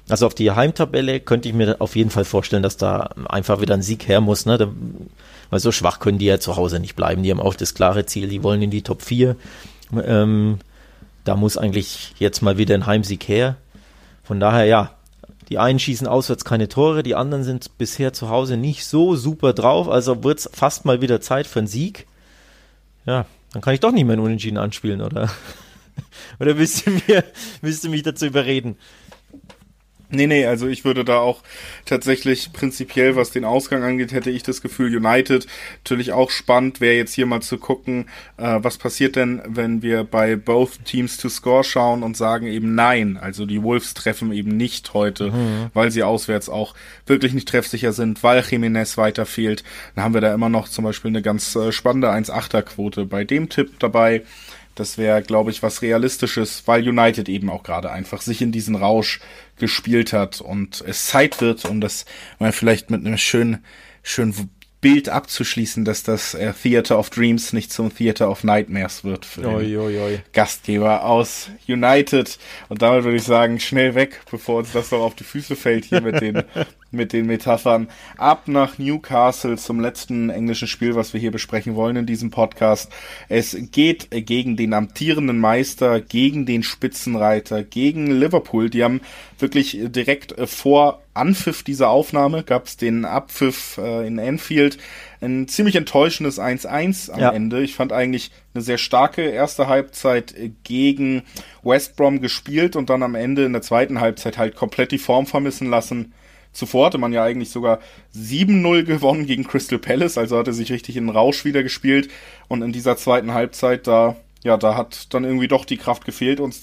[0.09, 3.73] also auf die Heimtabelle, könnte ich mir auf jeden Fall vorstellen, dass da einfach wieder
[3.73, 4.45] ein Sieg her muss.
[4.45, 4.71] Ne?
[5.49, 7.23] Weil so schwach können die ja zu Hause nicht bleiben.
[7.23, 9.35] Die haben auch das klare Ziel, die wollen in die Top 4.
[10.03, 10.59] Ähm,
[11.23, 13.57] da muss eigentlich jetzt mal wieder ein Heimsieg her.
[14.23, 14.91] Von daher, ja,
[15.49, 19.53] die einen schießen auswärts keine Tore, die anderen sind bisher zu Hause nicht so super
[19.53, 22.05] drauf, also wird es fast mal wieder Zeit für einen Sieg.
[23.05, 25.29] Ja, dann kann ich doch nicht mehr einen Unentschieden anspielen, oder?
[26.39, 27.23] oder willst du, mir,
[27.61, 28.77] willst du mich dazu überreden?
[30.09, 31.43] Nee, nee, also ich würde da auch
[31.85, 35.47] tatsächlich prinzipiell, was den Ausgang angeht, hätte ich das Gefühl, United
[35.83, 38.05] natürlich auch spannend, wäre jetzt hier mal zu gucken,
[38.37, 42.73] äh, was passiert denn, wenn wir bei both Teams to score schauen und sagen eben
[42.73, 43.17] nein.
[43.17, 45.71] Also die Wolves treffen eben nicht heute, mhm.
[45.73, 46.73] weil sie auswärts auch
[47.05, 49.65] wirklich nicht treffsicher sind, weil Jiménez weiter fehlt.
[49.95, 53.49] Dann haben wir da immer noch zum Beispiel eine ganz äh, spannende 1-8er-Quote bei dem
[53.49, 54.23] Tipp dabei.
[54.79, 58.75] Das wäre, glaube ich, was Realistisches, weil United eben auch gerade einfach sich in diesen
[58.75, 59.19] Rausch
[59.57, 62.05] gespielt hat und es Zeit wird, um das
[62.39, 63.65] mal vielleicht mit einem schönen,
[64.03, 69.25] schönen Bild abzuschließen, dass das äh, Theater of Dreams nicht zum Theater of Nightmares wird
[69.25, 70.19] für den oi, oi, oi.
[70.33, 72.37] Gastgeber aus United.
[72.69, 75.85] Und damit würde ich sagen, schnell weg, bevor uns das noch auf die Füße fällt
[75.85, 76.43] hier mit den
[76.91, 77.87] mit den Metaphern.
[78.17, 82.91] Ab nach Newcastle zum letzten englischen Spiel, was wir hier besprechen wollen in diesem Podcast.
[83.29, 88.69] Es geht gegen den amtierenden Meister, gegen den Spitzenreiter, gegen Liverpool.
[88.69, 89.01] Die haben
[89.39, 94.77] wirklich direkt vor Anpfiff dieser Aufnahme, gab es den Abpfiff äh, in Anfield.
[95.19, 97.31] Ein ziemlich enttäuschendes 1-1 am ja.
[97.31, 97.61] Ende.
[97.61, 101.23] Ich fand eigentlich eine sehr starke erste Halbzeit gegen
[101.63, 105.25] West Brom gespielt und dann am Ende in der zweiten Halbzeit halt komplett die Form
[105.25, 106.13] vermissen lassen.
[106.57, 107.79] Zuvor hatte man ja eigentlich sogar
[108.15, 112.09] 7-0 gewonnen gegen Crystal Palace, also hatte sich richtig in den Rausch wieder gespielt.
[112.47, 116.39] Und in dieser zweiten Halbzeit, da, ja, da hat dann irgendwie doch die Kraft gefehlt.
[116.39, 116.55] Und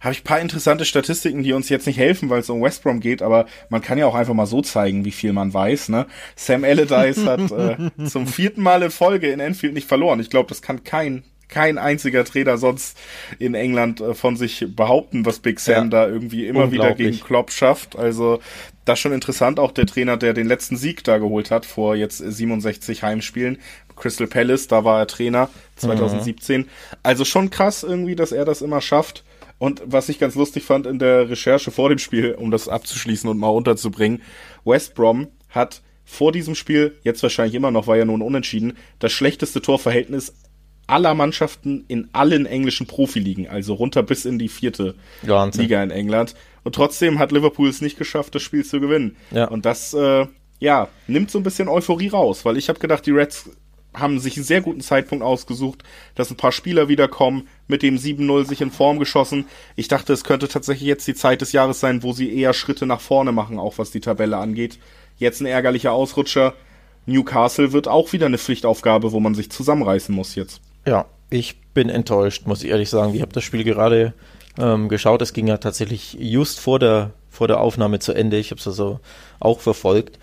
[0.00, 2.98] habe ich paar interessante Statistiken, die uns jetzt nicht helfen, weil es um West Brom
[2.98, 5.90] geht, aber man kann ja auch einfach mal so zeigen, wie viel man weiß.
[5.90, 6.06] Ne?
[6.34, 10.18] Sam Allardyce hat äh, zum vierten Mal in Folge in Enfield nicht verloren.
[10.18, 12.96] Ich glaube, das kann kein kein einziger Trainer sonst
[13.38, 17.20] in England äh, von sich behaupten, was Big Sam ja, da irgendwie immer wieder gegen
[17.20, 17.96] Klopp schafft.
[17.96, 18.40] Also
[18.90, 22.18] das schon interessant, auch der Trainer, der den letzten Sieg da geholt hat vor jetzt
[22.18, 23.58] 67 Heimspielen.
[23.96, 26.62] Crystal Palace, da war er Trainer 2017.
[26.62, 26.66] Mhm.
[27.02, 29.24] Also schon krass irgendwie, dass er das immer schafft.
[29.58, 33.28] Und was ich ganz lustig fand in der Recherche vor dem Spiel, um das abzuschließen
[33.28, 34.22] und mal unterzubringen,
[34.64, 39.12] West Brom hat vor diesem Spiel, jetzt wahrscheinlich immer noch, war ja nun unentschieden, das
[39.12, 40.34] schlechteste Torverhältnis
[40.88, 45.62] aller Mannschaften in allen englischen Profiligen, also runter bis in die vierte Wahnsinn.
[45.62, 46.34] Liga in England.
[46.64, 49.16] Und trotzdem hat Liverpool es nicht geschafft, das Spiel zu gewinnen.
[49.30, 49.48] Ja.
[49.48, 50.26] Und das, äh,
[50.58, 53.50] ja, nimmt so ein bisschen Euphorie raus, weil ich habe gedacht, die Reds
[53.94, 55.82] haben sich einen sehr guten Zeitpunkt ausgesucht,
[56.14, 59.46] dass ein paar Spieler wiederkommen, mit dem 7-0 sich in Form geschossen.
[59.74, 62.86] Ich dachte, es könnte tatsächlich jetzt die Zeit des Jahres sein, wo sie eher Schritte
[62.86, 64.78] nach vorne machen, auch was die Tabelle angeht.
[65.16, 66.54] Jetzt ein ärgerlicher Ausrutscher.
[67.06, 70.60] Newcastle wird auch wieder eine Pflichtaufgabe, wo man sich zusammenreißen muss jetzt.
[70.86, 73.14] Ja, ich bin enttäuscht, muss ich ehrlich sagen.
[73.14, 74.14] Ich habe das Spiel gerade
[74.58, 75.22] ähm, geschaut.
[75.22, 78.36] Es ging ja tatsächlich just vor der vor der Aufnahme zu Ende.
[78.36, 79.00] Ich habe es also
[79.38, 80.18] auch verfolgt.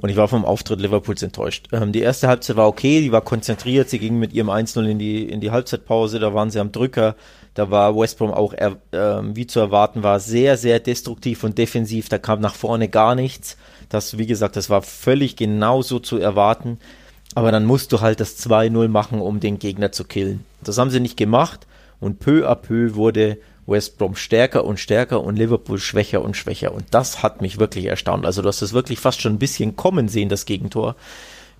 [0.00, 1.68] Und ich war vom Auftritt Liverpools enttäuscht.
[1.70, 4.98] Ähm, die erste Halbzeit war okay, die war konzentriert, sie ging mit ihrem 1-0 in
[4.98, 7.14] die, in die Halbzeitpause, da waren sie am Drücker,
[7.54, 12.08] da war West Brom auch, äh, wie zu erwarten war, sehr, sehr destruktiv und defensiv,
[12.08, 13.56] da kam nach vorne gar nichts.
[13.90, 16.78] Das, wie gesagt, das war völlig genauso zu erwarten.
[17.34, 20.44] Aber dann musst du halt das 2-0 machen, um den Gegner zu killen.
[20.64, 21.66] Das haben sie nicht gemacht
[22.00, 26.74] und peu à peu wurde West Brom stärker und stärker und Liverpool schwächer und schwächer.
[26.74, 28.26] Und das hat mich wirklich erstaunt.
[28.26, 30.96] Also du hast es wirklich fast schon ein bisschen kommen sehen, das Gegentor.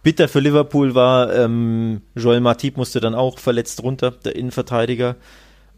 [0.03, 5.15] Bitter für Liverpool war, ähm, Joel Matip musste dann auch verletzt runter, der Innenverteidiger.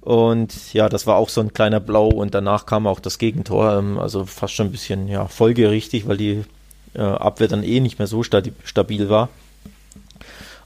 [0.01, 3.79] Und ja, das war auch so ein kleiner Blau und danach kam auch das Gegentor.
[3.79, 6.45] Ähm, also fast schon ein bisschen ja, folgerichtig, weil die
[6.95, 9.29] äh, Abwehr dann eh nicht mehr so stabil war.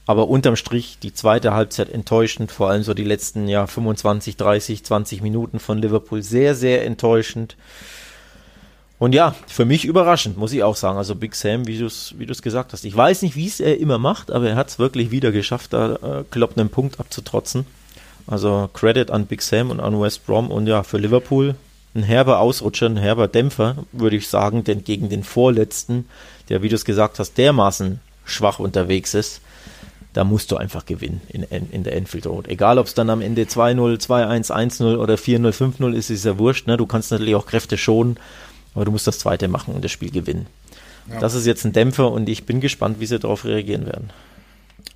[0.09, 4.83] Aber unterm Strich die zweite Halbzeit enttäuschend, vor allem so die letzten ja 25, 30,
[4.83, 7.55] 20 Minuten von Liverpool sehr, sehr enttäuschend.
[8.97, 10.97] Und ja, für mich überraschend, muss ich auch sagen.
[10.97, 12.85] Also Big Sam, wie du es wie gesagt hast.
[12.85, 15.73] Ich weiß nicht, wie es er immer macht, aber er hat es wirklich wieder geschafft,
[15.73, 17.67] da äh, Klopp einen Punkt abzutrotzen.
[18.25, 20.49] Also Credit an Big Sam und an West Brom.
[20.49, 21.53] Und ja, für Liverpool
[21.93, 26.09] ein herber Ausrutscher, ein herber Dämpfer, würde ich sagen, denn gegen den Vorletzten,
[26.49, 29.41] der, wie du es gesagt hast, dermaßen schwach unterwegs ist,
[30.13, 32.47] da musst du einfach gewinnen in, in der Enfield Road.
[32.47, 36.39] Egal, ob es dann am Ende 2-0, 2-1, 1-0 oder 4-0, 5-0 ist, ist ja
[36.39, 36.67] wurscht.
[36.67, 36.77] Ne?
[36.77, 38.17] Du kannst natürlich auch Kräfte schonen,
[38.73, 40.47] aber du musst das zweite machen und das Spiel gewinnen.
[41.11, 41.19] Ja.
[41.19, 44.09] Das ist jetzt ein Dämpfer und ich bin gespannt, wie sie darauf reagieren werden.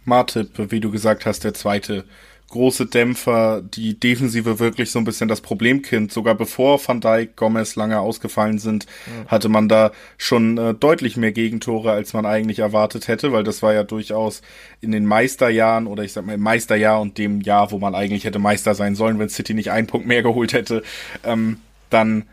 [0.05, 2.05] Martip, wie du gesagt hast, der zweite
[2.53, 6.11] große Dämpfer, die Defensive wirklich so ein bisschen das Problemkind.
[6.11, 9.27] Sogar bevor Van Dijk, Gomez lange ausgefallen sind, mhm.
[9.27, 13.63] hatte man da schon äh, deutlich mehr Gegentore, als man eigentlich erwartet hätte, weil das
[13.63, 14.43] war ja durchaus
[14.81, 18.23] in den Meisterjahren oder ich sag mal im Meisterjahr und dem Jahr, wo man eigentlich
[18.23, 20.83] hätte Meister sein sollen, wenn City nicht einen Punkt mehr geholt hätte,
[21.23, 21.57] ähm,
[21.89, 22.25] dann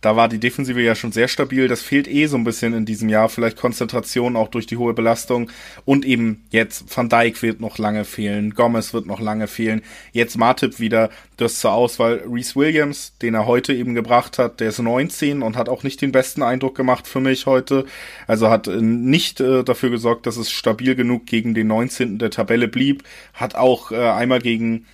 [0.00, 1.66] da war die Defensive ja schon sehr stabil.
[1.66, 3.28] Das fehlt eh so ein bisschen in diesem Jahr.
[3.28, 5.50] Vielleicht Konzentration auch durch die hohe Belastung.
[5.84, 8.54] Und eben jetzt Van Dijk wird noch lange fehlen.
[8.54, 9.82] Gomez wird noch lange fehlen.
[10.12, 11.10] Jetzt Martip wieder.
[11.36, 12.22] Das zur Auswahl.
[12.28, 16.00] Reese Williams, den er heute eben gebracht hat, der ist 19 und hat auch nicht
[16.00, 17.84] den besten Eindruck gemacht für mich heute.
[18.26, 22.18] Also hat äh, nicht äh, dafür gesorgt, dass es stabil genug gegen den 19.
[22.18, 23.02] der Tabelle blieb.
[23.34, 24.86] Hat auch äh, einmal gegen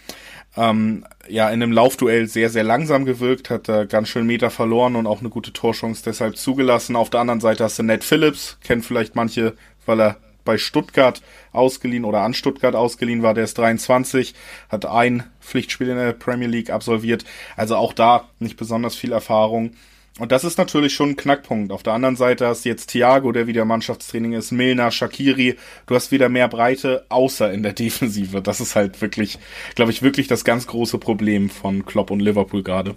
[0.57, 4.97] ähm, ja in einem Laufduell sehr, sehr langsam gewirkt, hat da ganz schön Meter verloren
[4.97, 6.97] und auch eine gute Torchance deshalb zugelassen.
[6.97, 9.55] Auf der anderen Seite hast du Ned Phillips, kennt vielleicht manche,
[9.87, 14.35] weil er bei Stuttgart ausgeliehen oder an Stuttgart ausgeliehen war, der ist 23,
[14.69, 17.25] hat ein Pflichtspiel in der Premier League absolviert,
[17.57, 19.73] also auch da nicht besonders viel Erfahrung.
[20.21, 21.73] Und das ist natürlich schon ein Knackpunkt.
[21.73, 25.57] Auf der anderen Seite hast du jetzt Thiago, der wieder Mannschaftstraining ist, Milner, Shakiri.
[25.87, 28.41] Du hast wieder mehr Breite, außer in der Defensive.
[28.41, 29.39] Das ist halt wirklich,
[29.75, 32.95] glaube ich, wirklich das ganz große Problem von Klopp und Liverpool gerade.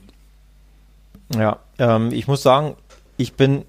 [1.36, 2.76] Ja, ähm, ich muss sagen,
[3.18, 3.65] ich bin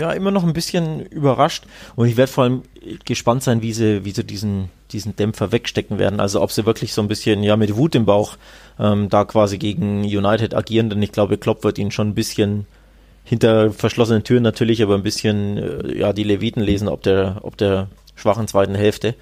[0.00, 2.62] ja immer noch ein bisschen überrascht und ich werde vor allem
[3.04, 6.20] gespannt sein, wie sie, wie sie diesen, diesen Dämpfer wegstecken werden.
[6.20, 8.36] Also ob sie wirklich so ein bisschen ja mit Wut im Bauch
[8.78, 12.66] ähm, da quasi gegen United agieren, denn ich glaube, Klopp wird ihnen schon ein bisschen
[13.24, 17.56] hinter verschlossenen Türen natürlich, aber ein bisschen äh, ja die Leviten lesen, ob der, ob
[17.56, 19.14] der schwachen zweiten Hälfte.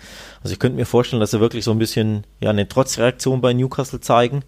[0.42, 3.52] Also ich könnte mir vorstellen, dass sie wirklich so ein bisschen ja eine Trotzreaktion bei
[3.52, 4.42] Newcastle zeigen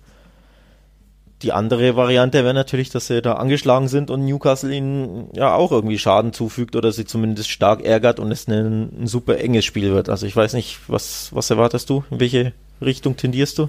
[1.43, 5.73] die andere Variante wäre natürlich, dass sie da angeschlagen sind und Newcastle ihnen ja auch
[5.73, 9.93] irgendwie Schaden zufügt oder sie zumindest stark ärgert und es ein, ein super enges Spiel
[9.93, 10.09] wird.
[10.09, 12.05] Also ich weiß nicht, was, was erwartest du?
[12.11, 13.69] In welche Richtung tendierst du?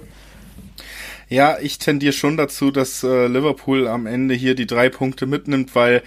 [1.29, 5.73] Ja, ich tendiere schon dazu, dass äh, Liverpool am Ende hier die drei Punkte mitnimmt,
[5.75, 6.03] weil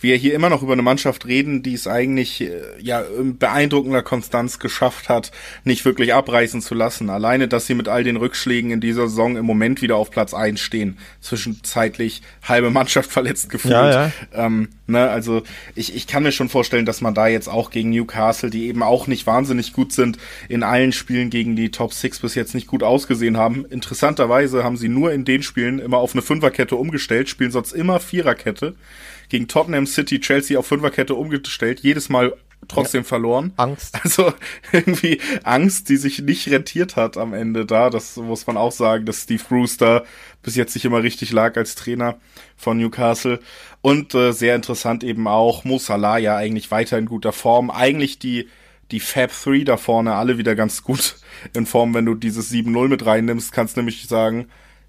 [0.00, 4.02] wir hier immer noch über eine Mannschaft reden, die es eigentlich äh, ja in beeindruckender
[4.02, 5.32] Konstanz geschafft hat,
[5.64, 7.10] nicht wirklich abreißen zu lassen.
[7.10, 10.34] Alleine, dass sie mit all den Rückschlägen in dieser Saison im Moment wieder auf Platz
[10.34, 13.72] 1 stehen, zwischenzeitlich halbe Mannschaft verletzt gefühlt.
[13.72, 14.12] Ja, ja.
[14.32, 15.42] Ähm, ne, also
[15.74, 18.82] ich, ich kann mir schon vorstellen, dass man da jetzt auch gegen Newcastle, die eben
[18.82, 20.18] auch nicht wahnsinnig gut sind,
[20.48, 23.64] in allen Spielen gegen die Top 6 bis jetzt nicht gut ausgesehen haben.
[23.64, 27.98] Interessanterweise haben sie nur in den Spielen immer auf eine Fünferkette umgestellt, spielen sonst immer
[27.98, 28.74] Viererkette
[29.28, 32.34] gegen Tottenham City, Chelsea auf Fünferkette umgestellt, jedes Mal
[32.66, 33.08] trotzdem ja.
[33.08, 33.52] verloren.
[33.56, 33.98] Angst.
[34.02, 34.32] Also
[34.72, 37.90] irgendwie Angst, die sich nicht rentiert hat am Ende da.
[37.90, 40.04] Das muss man auch sagen, dass Steve Brewster
[40.42, 42.18] bis jetzt nicht immer richtig lag als Trainer
[42.56, 43.40] von Newcastle.
[43.80, 47.70] Und äh, sehr interessant eben auch Mo Salah ja eigentlich weiter in guter Form.
[47.70, 48.48] Eigentlich die
[48.90, 51.16] die Fab 3 da vorne alle wieder ganz gut
[51.54, 54.48] in Form, wenn du dieses 7-0 mit reinnimmst, kannst nämlich sagen,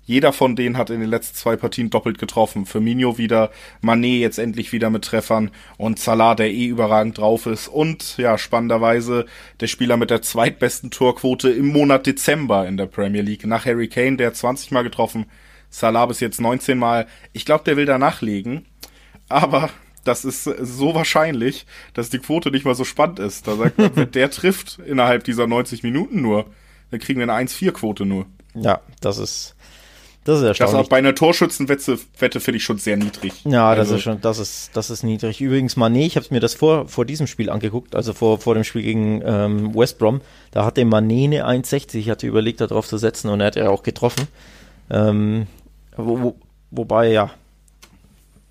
[0.10, 2.66] jeder von denen hat in den letzten zwei Partien doppelt getroffen.
[2.66, 3.52] Firmino wieder,
[3.82, 7.68] Manet jetzt endlich wieder mit Treffern und Salah, der eh überragend drauf ist.
[7.68, 9.28] Und ja, spannenderweise
[9.60, 13.46] der Spieler mit der zweitbesten Torquote im Monat Dezember in der Premier League.
[13.46, 15.28] Nach Harry Kane, der hat 20 Mal getroffen.
[15.70, 17.06] Salah bis jetzt 19 Mal.
[17.32, 18.66] Ich glaube, der will da nachlegen.
[19.30, 19.70] aber
[20.06, 23.48] das ist so wahrscheinlich, dass die Quote nicht mal so spannend ist.
[23.48, 26.48] Da sagt man, wenn der trifft innerhalb dieser 90 Minuten nur,
[26.90, 28.26] dann kriegen wir eine 1-4-Quote nur.
[28.56, 29.56] Ja, das ist,
[30.30, 30.78] das ist erstaunlich.
[30.78, 33.34] Das auch bei einer Torschützenwette Wette finde ich schon sehr niedrig.
[33.46, 35.42] Ja, also, das ist schon, das ist, das ist niedrig.
[35.42, 38.64] Übrigens, Mané, ich habe mir das vor, vor diesem Spiel angeguckt, also vor, vor dem
[38.64, 40.22] Spiel gegen ähm, West Brom.
[40.52, 41.96] Da hatte Mané eine 1,60.
[41.96, 44.28] Ich hatte überlegt, darauf zu setzen und er hat ja auch getroffen.
[44.90, 45.48] Ähm,
[45.96, 46.36] wo, wo,
[46.72, 47.32] wobei, ja,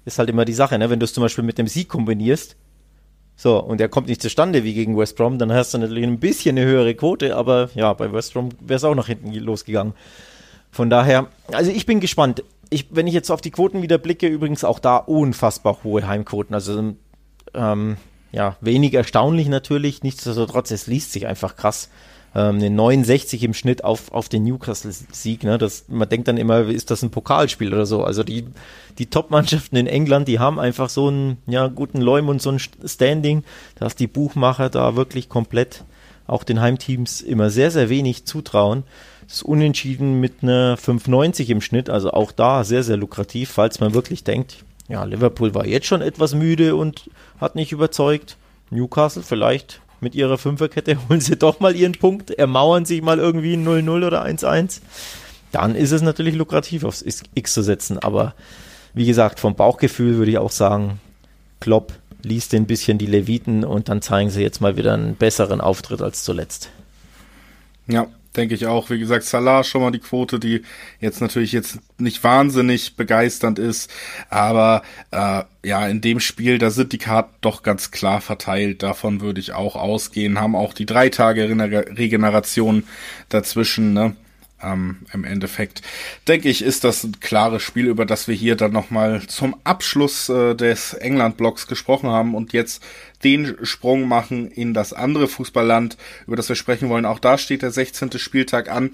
[0.04, 0.90] ist halt immer die Sache, ne?
[0.90, 2.56] Wenn du es zum Beispiel mit dem Sieg kombinierst,
[3.36, 6.18] so, und er kommt nicht zustande wie gegen West Brom, dann hast du natürlich ein
[6.18, 9.94] bisschen eine höhere Quote, aber ja, bei West Brom wäre es auch nach hinten losgegangen.
[10.70, 12.42] Von daher, also ich bin gespannt.
[12.70, 16.54] Ich, wenn ich jetzt auf die Quoten wieder blicke, übrigens auch da unfassbar hohe Heimquoten.
[16.54, 16.94] Also
[17.54, 17.96] ähm,
[18.30, 21.88] ja, wenig erstaunlich natürlich, nichtsdestotrotz, es liest sich einfach krass
[22.34, 25.44] ähm, eine 69 im Schnitt auf, auf den Newcastle-Sieg.
[25.44, 25.58] Ne?
[25.58, 28.04] Das, man denkt dann immer, ist das ein Pokalspiel oder so.
[28.04, 28.46] Also die,
[28.98, 32.58] die Top-Mannschaften in England, die haben einfach so einen ja, guten Leum und so ein
[32.58, 33.44] Standing,
[33.76, 35.84] dass die Buchmacher da wirklich komplett
[36.26, 38.84] auch den Heimteams immer sehr, sehr wenig zutrauen.
[39.28, 43.92] Das unentschieden mit einer 5,90 im Schnitt, also auch da sehr, sehr lukrativ, falls man
[43.92, 48.36] wirklich denkt, ja, Liverpool war jetzt schon etwas müde und hat nicht überzeugt.
[48.70, 53.54] Newcastle vielleicht mit ihrer Fünferkette holen sie doch mal ihren Punkt, ermauern sich mal irgendwie
[53.54, 54.80] ein 0-0 oder 1-1.
[55.52, 57.04] Dann ist es natürlich lukrativ, aufs
[57.34, 57.98] X zu setzen.
[57.98, 58.34] Aber
[58.94, 61.00] wie gesagt, vom Bauchgefühl würde ich auch sagen,
[61.60, 65.60] Klopp liest ein bisschen die Leviten und dann zeigen sie jetzt mal wieder einen besseren
[65.60, 66.70] Auftritt als zuletzt.
[67.86, 68.06] Ja,
[68.36, 68.90] denke ich auch.
[68.90, 70.62] Wie gesagt, Salah schon mal die Quote, die
[71.00, 73.90] jetzt natürlich jetzt nicht wahnsinnig begeisternd ist,
[74.28, 78.82] aber äh, ja, in dem Spiel, da sind die Karten doch ganz klar verteilt.
[78.82, 80.40] Davon würde ich auch ausgehen.
[80.40, 82.84] Haben auch die drei Tage Regeneration
[83.28, 84.16] dazwischen, ne?
[84.62, 85.82] Ähm, im Endeffekt,
[86.26, 90.28] denke ich, ist das ein klares Spiel, über das wir hier dann nochmal zum Abschluss
[90.28, 92.82] äh, des England-Blocks gesprochen haben und jetzt
[93.24, 95.96] den Sprung machen in das andere Fußballland,
[96.26, 97.06] über das wir sprechen wollen.
[97.06, 98.18] Auch da steht der 16.
[98.18, 98.90] Spieltag an.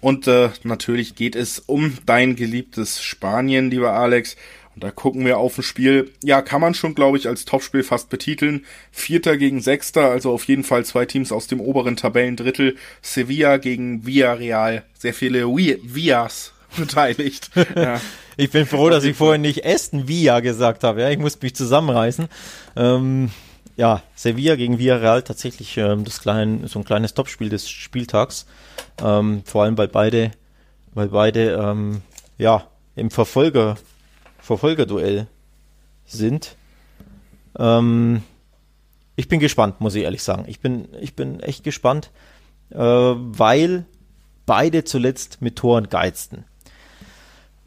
[0.00, 4.36] Und äh, natürlich geht es um dein geliebtes Spanien, lieber Alex.
[4.76, 7.82] Und da gucken wir auf ein Spiel, ja, kann man schon, glaube ich, als Topspiel
[7.82, 8.66] fast betiteln.
[8.92, 12.76] Vierter gegen Sechster, also auf jeden Fall zwei Teams aus dem oberen Tabellendrittel.
[13.00, 14.84] Sevilla gegen Villarreal.
[14.92, 17.50] Sehr viele Villas beteiligt.
[17.74, 18.00] ja.
[18.38, 21.00] Ich bin froh, dass ich vorhin nicht Aston Villa gesagt habe.
[21.00, 22.28] Ja, ich muss mich zusammenreißen.
[22.76, 23.30] Ähm,
[23.78, 28.44] ja, Sevilla gegen Villarreal tatsächlich ähm, das klein, so ein kleines Topspiel des Spieltags.
[29.02, 30.32] Ähm, vor allem, weil beide,
[30.92, 32.02] weil beide ähm,
[32.36, 33.78] ja im Verfolger
[34.46, 35.26] Verfolgerduell
[36.04, 36.56] sind.
[37.58, 38.22] Ähm,
[39.16, 40.44] ich bin gespannt, muss ich ehrlich sagen.
[40.46, 42.12] Ich bin, ich bin echt gespannt,
[42.70, 43.86] äh, weil
[44.46, 46.44] beide zuletzt mit Toren geizten.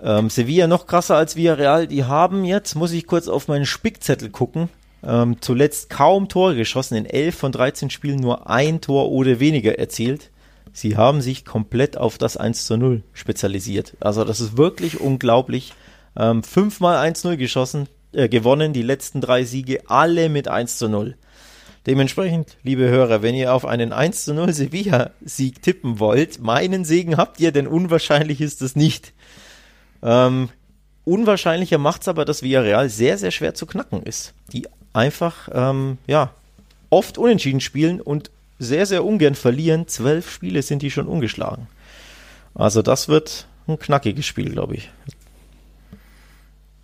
[0.01, 1.85] Ähm, Sevilla noch krasser als Villarreal.
[1.85, 4.69] Die haben jetzt, muss ich kurz auf meinen Spickzettel gucken,
[5.03, 6.95] ähm, zuletzt kaum Tore geschossen.
[6.95, 10.31] In 11 von 13 Spielen nur ein Tor oder weniger erzielt.
[10.71, 13.97] Sie haben sich komplett auf das 1 zu 0 spezialisiert.
[13.99, 15.73] Also das ist wirklich unglaublich.
[16.19, 21.15] Ähm, fünfmal 1-0 geschossen, äh, gewonnen, die letzten drei Siege alle mit 1 zu 0.
[21.87, 27.15] Dementsprechend, liebe Hörer, wenn ihr auf einen 1 zu 0 Sevilla-Sieg tippen wollt, meinen Segen
[27.15, 29.13] habt ihr, denn unwahrscheinlich ist es nicht.
[30.03, 30.49] Ähm,
[31.05, 34.33] unwahrscheinlicher macht es aber, dass Villarreal sehr, sehr schwer zu knacken ist.
[34.51, 36.31] Die einfach, ähm, ja,
[36.89, 39.87] oft unentschieden spielen und sehr, sehr ungern verlieren.
[39.87, 41.67] Zwölf Spiele sind die schon ungeschlagen.
[42.55, 44.89] Also das wird ein knackiges Spiel, glaube ich.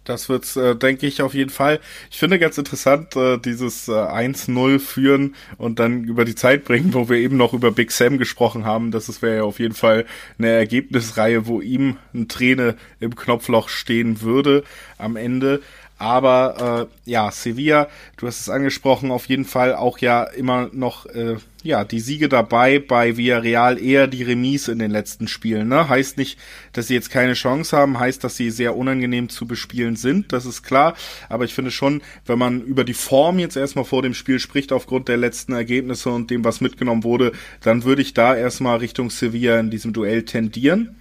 [0.06, 1.80] Das wird's, äh, denke ich, auf jeden Fall.
[2.12, 6.94] Ich finde ganz interessant, äh, dieses äh, 1-0 führen und dann über die Zeit bringen,
[6.94, 8.92] wo wir eben noch über Big Sam gesprochen haben.
[8.92, 10.06] Das wäre ja auf jeden Fall
[10.38, 14.64] eine Ergebnisreihe, wo ihm eine Träne im Knopfloch stehen würde
[14.98, 15.62] am Ende.
[15.98, 17.88] Aber äh, ja, Sevilla,
[18.18, 22.28] du hast es angesprochen, auf jeden Fall auch ja immer noch äh, ja die Siege
[22.28, 22.80] dabei.
[22.80, 25.70] Bei Villarreal eher die Remise in den letzten Spielen.
[25.70, 25.88] Ne?
[25.88, 26.38] Heißt nicht,
[26.74, 30.34] dass sie jetzt keine Chance haben, heißt, dass sie sehr unangenehm zu bespielen sind.
[30.34, 30.96] Das ist klar.
[31.30, 34.74] Aber ich finde schon, wenn man über die Form jetzt erstmal vor dem Spiel spricht,
[34.74, 37.32] aufgrund der letzten Ergebnisse und dem, was mitgenommen wurde,
[37.62, 40.96] dann würde ich da erstmal Richtung Sevilla in diesem Duell tendieren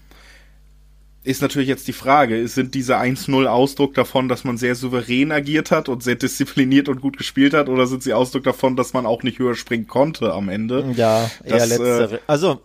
[1.24, 5.70] ist natürlich jetzt die Frage, sind diese 1-0 Ausdruck davon, dass man sehr souverän agiert
[5.70, 9.06] hat und sehr diszipliniert und gut gespielt hat, oder sind sie Ausdruck davon, dass man
[9.06, 10.92] auch nicht höher springen konnte am Ende?
[10.94, 12.14] Ja, eher das, letztere.
[12.16, 12.60] Äh, also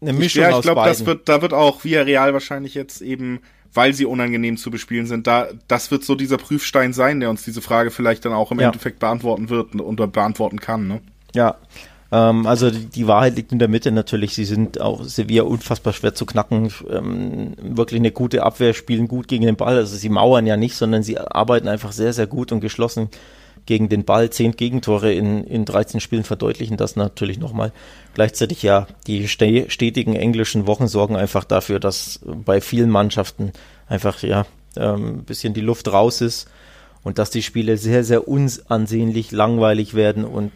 [0.00, 3.00] eine Mischung ich, ja, ich glaube, das wird, da wird auch via Real wahrscheinlich jetzt
[3.00, 3.40] eben,
[3.74, 7.42] weil sie unangenehm zu bespielen sind, da, das wird so dieser Prüfstein sein, der uns
[7.42, 8.66] diese Frage vielleicht dann auch im ja.
[8.66, 11.00] Endeffekt beantworten wird und beantworten kann, ne?
[11.34, 11.56] Ja.
[12.10, 14.34] Ähm, also die, die, Wahrheit liegt in der Mitte natürlich.
[14.34, 16.72] Sie sind auch Sevilla unfassbar schwer zu knacken.
[16.90, 19.76] Ähm, wirklich eine gute Abwehr, spielen gut gegen den Ball.
[19.76, 23.08] Also sie mauern ja nicht, sondern sie arbeiten einfach sehr, sehr gut und geschlossen
[23.66, 24.30] gegen den Ball.
[24.30, 27.72] Zehn Gegentore in, in 13 Spielen verdeutlichen das natürlich nochmal.
[28.14, 33.52] Gleichzeitig ja, die stetigen englischen Wochen sorgen einfach dafür, dass bei vielen Mannschaften
[33.86, 34.46] einfach ja
[34.76, 36.48] ähm, ein bisschen die Luft raus ist
[37.02, 40.52] und dass die Spiele sehr, sehr unansehnlich, langweilig werden und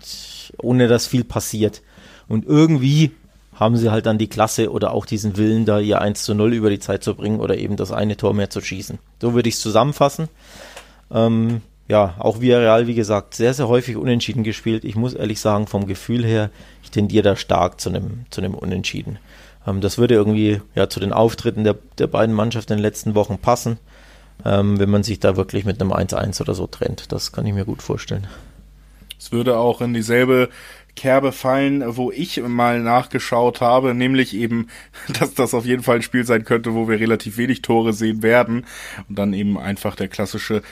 [0.59, 1.83] ohne dass viel passiert.
[2.29, 3.13] Und irgendwie
[3.55, 6.55] haben sie halt dann die Klasse oder auch diesen Willen, da ihr 1 zu 0
[6.55, 8.99] über die Zeit zu bringen oder eben das eine Tor mehr zu schießen.
[9.21, 10.29] So würde ich es zusammenfassen.
[11.11, 14.85] Ähm, ja, auch Villarreal, wie gesagt, sehr, sehr häufig unentschieden gespielt.
[14.85, 16.51] Ich muss ehrlich sagen, vom Gefühl her,
[16.83, 19.19] ich tendiere da stark zu einem, zu Unentschieden.
[19.67, 23.15] Ähm, das würde irgendwie ja zu den Auftritten der, der beiden Mannschaften in den letzten
[23.15, 23.79] Wochen passen,
[24.45, 27.13] ähm, wenn man sich da wirklich mit einem 1-1 oder so trennt.
[27.13, 28.27] Das kann ich mir gut vorstellen.
[29.23, 30.49] Es würde auch in dieselbe
[30.97, 34.67] Kerbe fallen, wo ich mal nachgeschaut habe, nämlich eben,
[35.21, 38.25] dass das auf jeden Fall ein Spiel sein könnte, wo wir relativ wenig Tore sehen
[38.25, 38.67] werden
[39.09, 40.63] und dann eben einfach der klassische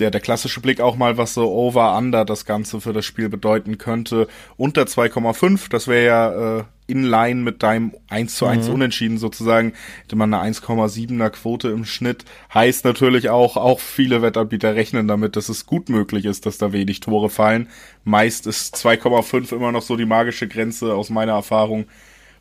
[0.00, 3.76] der, der klassische Blick auch mal, was so Over-Under das Ganze für das Spiel bedeuten
[3.76, 4.26] könnte.
[4.56, 8.74] Unter 2,5, das wäre ja äh, in line mit deinem 1 zu 1 mhm.
[8.74, 9.72] Unentschieden sozusagen,
[10.02, 12.24] hätte man eine 1,7er Quote im Schnitt.
[12.52, 16.72] Heißt natürlich auch, auch viele Wettanbieter rechnen damit, dass es gut möglich ist, dass da
[16.72, 17.68] wenig Tore fallen.
[18.04, 21.86] Meist ist 2,5 immer noch so die magische Grenze aus meiner Erfahrung,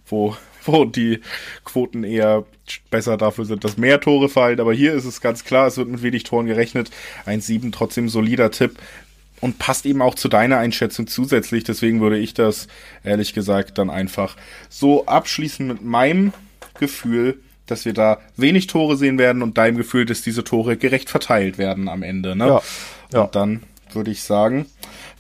[0.06, 0.36] wo
[0.66, 1.22] wo die
[1.66, 2.46] Quoten eher
[2.92, 4.60] besser dafür sind, dass mehr Tore fallen.
[4.60, 6.92] Aber hier ist es ganz klar, es wird mit wenig Toren gerechnet.
[7.26, 8.78] 1-7 trotzdem solider Tipp
[9.42, 11.64] und passt eben auch zu deiner Einschätzung zusätzlich.
[11.64, 12.68] Deswegen würde ich das
[13.04, 14.38] ehrlich gesagt dann einfach
[14.70, 16.32] so abschließen mit meinem
[16.80, 21.10] Gefühl, dass wir da wenig Tore sehen werden und deinem Gefühl, dass diese Tore gerecht
[21.10, 22.36] verteilt werden am Ende.
[22.36, 22.48] Ne?
[22.48, 22.62] Ja.
[23.14, 23.22] ja.
[23.24, 23.64] Und dann
[23.94, 24.68] würde ich sagen,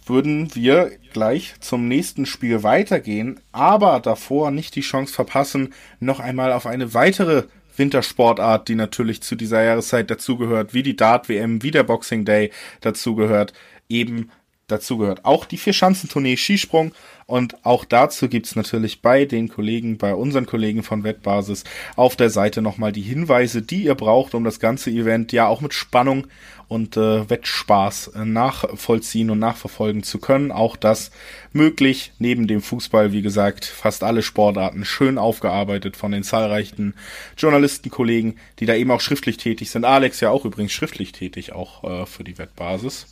[0.05, 6.53] würden wir gleich zum nächsten Spiel weitergehen, aber davor nicht die Chance verpassen, noch einmal
[6.53, 7.43] auf eine weitere
[7.77, 12.51] Wintersportart, die natürlich zu dieser Jahreszeit dazugehört, wie die Dart-WM, wie der Boxing Day
[12.81, 13.53] dazugehört,
[13.91, 14.31] eben
[14.71, 15.25] dazugehört.
[15.25, 16.93] Auch die Vier-Schanzentournee Skisprung
[17.25, 21.63] und auch dazu gibt's natürlich bei den Kollegen, bei unseren Kollegen von Wettbasis
[21.95, 25.61] auf der Seite nochmal die Hinweise, die ihr braucht, um das ganze Event ja auch
[25.61, 26.27] mit Spannung
[26.67, 30.51] und äh, Wettspaß äh, nachvollziehen und nachverfolgen zu können.
[30.51, 31.11] Auch das
[31.51, 32.13] möglich.
[32.17, 36.93] Neben dem Fußball, wie gesagt, fast alle Sportarten schön aufgearbeitet von den zahlreichen
[37.37, 39.83] Journalistenkollegen, die da eben auch schriftlich tätig sind.
[39.83, 43.07] Alex ja auch übrigens schriftlich tätig, auch äh, für die Wettbasis.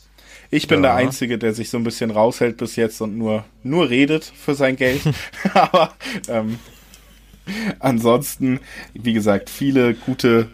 [0.50, 0.90] Ich bin ja.
[0.90, 4.54] der Einzige, der sich so ein bisschen raushält bis jetzt und nur, nur redet für
[4.54, 5.02] sein Geld.
[5.54, 5.94] Aber
[6.28, 6.58] ähm,
[7.78, 8.60] ansonsten,
[8.94, 10.48] wie gesagt, viele gute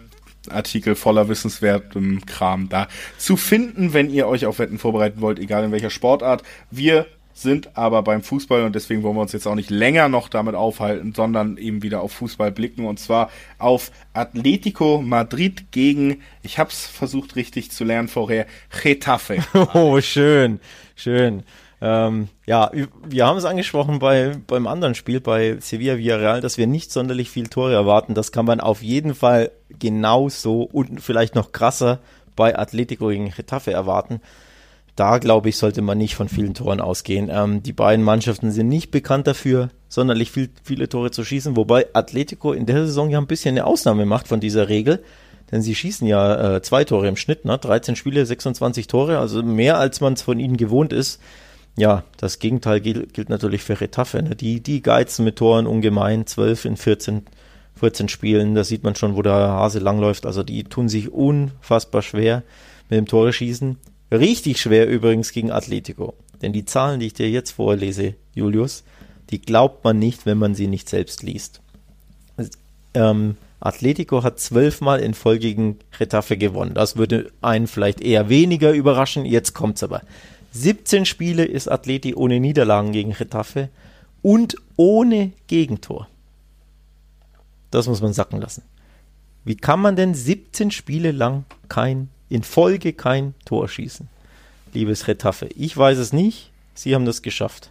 [0.51, 2.89] Artikel voller wissenswertem Kram da
[3.19, 6.43] zu finden, wenn ihr euch auf Wetten vorbereiten wollt, egal in welcher Sportart.
[6.71, 7.07] Wir
[7.37, 10.55] sind aber beim Fußball und deswegen wollen wir uns jetzt auch nicht länger noch damit
[10.55, 16.71] aufhalten, sondern eben wieder auf Fußball blicken und zwar auf Atletico Madrid gegen, ich habe
[16.71, 18.47] es versucht richtig zu lernen vorher,
[18.83, 19.39] Getafe.
[19.75, 20.61] Oh, schön,
[20.95, 21.43] schön.
[21.83, 22.71] Ähm, ja,
[23.05, 27.29] wir haben es angesprochen bei, beim anderen Spiel, bei Sevilla Villarreal, dass wir nicht sonderlich
[27.29, 28.15] viel Tore erwarten.
[28.15, 32.01] Das kann man auf jeden Fall genauso und vielleicht noch krasser
[32.35, 34.21] bei Atletico gegen Getafe erwarten
[34.97, 37.29] da glaube ich, sollte man nicht von vielen Toren ausgehen.
[37.31, 41.87] Ähm, die beiden Mannschaften sind nicht bekannt dafür, sonderlich viel, viele Tore zu schießen, wobei
[41.93, 45.05] Atletico in der Saison ja ein bisschen eine Ausnahme macht von dieser Regel,
[45.53, 47.59] denn sie schießen ja äh, zwei Tore im Schnitt, ne?
[47.59, 51.21] 13 Spiele, 26 Tore, also mehr als man es von ihnen gewohnt ist.
[51.79, 54.23] Ja, das Gegenteil gilt, gilt natürlich für Retafe.
[54.23, 54.35] Ne?
[54.35, 57.27] Die, die geizen mit Toren ungemein, 12 in 14,
[57.75, 60.25] 14 Spielen, da sieht man schon, wo der Hase langläuft.
[60.25, 62.43] Also die tun sich unfassbar schwer
[62.89, 63.77] mit dem Tore schießen.
[64.19, 66.15] Richtig schwer übrigens gegen Atletico.
[66.43, 68.85] Denn die Zahlen, die ich dir jetzt vorlese, Julius,
[69.31, 71.61] die glaubt man nicht, wenn man sie nicht selbst liest.
[72.95, 76.75] Ähm, Atletico hat zwölfmal in Folge gegen Retafe gewonnen.
[76.75, 79.25] Das würde einen vielleicht eher weniger überraschen.
[79.25, 80.03] Jetzt kommt's aber.
[80.53, 83.69] 17 Spiele ist Atleti ohne Niederlagen gegen Retafe
[84.23, 86.09] und ohne Gegentor.
[87.71, 88.63] Das muss man sacken lassen.
[89.45, 94.09] Wie kann man denn 17 Spiele lang kein in Folge kein Tor schießen.
[94.75, 95.49] Liebes Retaffe.
[95.55, 96.51] Ich weiß es nicht.
[96.75, 97.71] Sie haben das geschafft.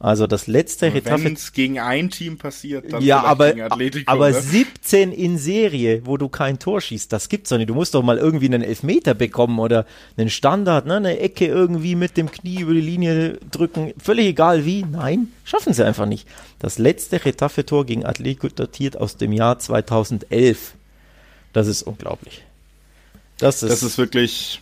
[0.00, 1.24] Also das letzte Retaffe.
[1.24, 4.40] Wenn es gegen ein Team passiert, dann ja, aber, Atletico, aber ne?
[4.40, 7.68] 17 in Serie, wo du kein Tor schießt, das gibt's doch nicht.
[7.68, 9.86] Du musst doch mal irgendwie einen Elfmeter bekommen oder
[10.16, 13.92] einen Standard, ne, eine Ecke irgendwie mit dem Knie über die Linie drücken.
[13.98, 14.84] Völlig egal wie.
[14.84, 16.28] Nein, schaffen sie einfach nicht.
[16.60, 20.74] Das letzte Retaffe-Tor gegen Atletico datiert aus dem Jahr 2011.
[21.52, 22.44] Das ist unglaublich.
[23.38, 24.60] Das ist, das ist wirklich,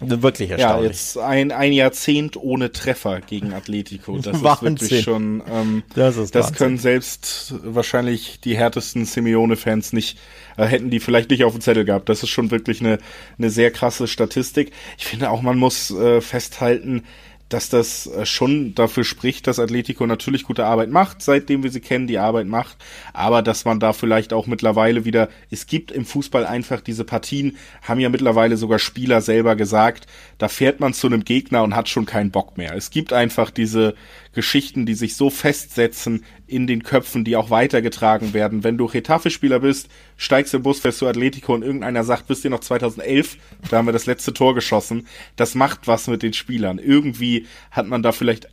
[0.00, 0.82] Wirklich erstaunlich.
[0.84, 4.18] Ja, jetzt ein, ein Jahrzehnt ohne Treffer gegen Atletico.
[4.18, 4.76] Das Wahnsinn.
[4.76, 6.56] ist wirklich schon, ähm, Das ist das Wahnsinn.
[6.56, 10.18] können selbst wahrscheinlich die härtesten Simeone-Fans nicht,
[10.56, 12.08] äh, hätten die vielleicht nicht auf dem Zettel gehabt.
[12.08, 12.98] Das ist schon wirklich eine,
[13.38, 14.70] eine sehr krasse Statistik.
[14.98, 17.02] Ich finde auch, man muss äh, festhalten,
[17.48, 21.80] dass das äh, schon dafür spricht, dass Atletico natürlich gute Arbeit macht, seitdem wir sie
[21.80, 22.76] kennen, die Arbeit macht,
[23.12, 27.56] aber dass man da vielleicht auch mittlerweile wieder, es gibt im Fußball einfach diese Partien,
[27.82, 30.06] haben ja mittlerweile sogar Spieler selber gesagt,
[30.38, 32.74] da fährt man zu einem Gegner und hat schon keinen Bock mehr.
[32.74, 33.94] Es gibt einfach diese
[34.32, 38.64] Geschichten, die sich so festsetzen in den Köpfen, die auch weitergetragen werden.
[38.64, 42.50] Wenn du Retafe-Spieler bist, steigst im Bus, fährst zu Atletico und irgendeiner sagt, wisst ihr
[42.50, 43.38] noch 2011,
[43.70, 45.06] da haben wir das letzte Tor geschossen.
[45.36, 46.78] Das macht was mit den Spielern.
[46.78, 48.48] Irgendwie hat man da vielleicht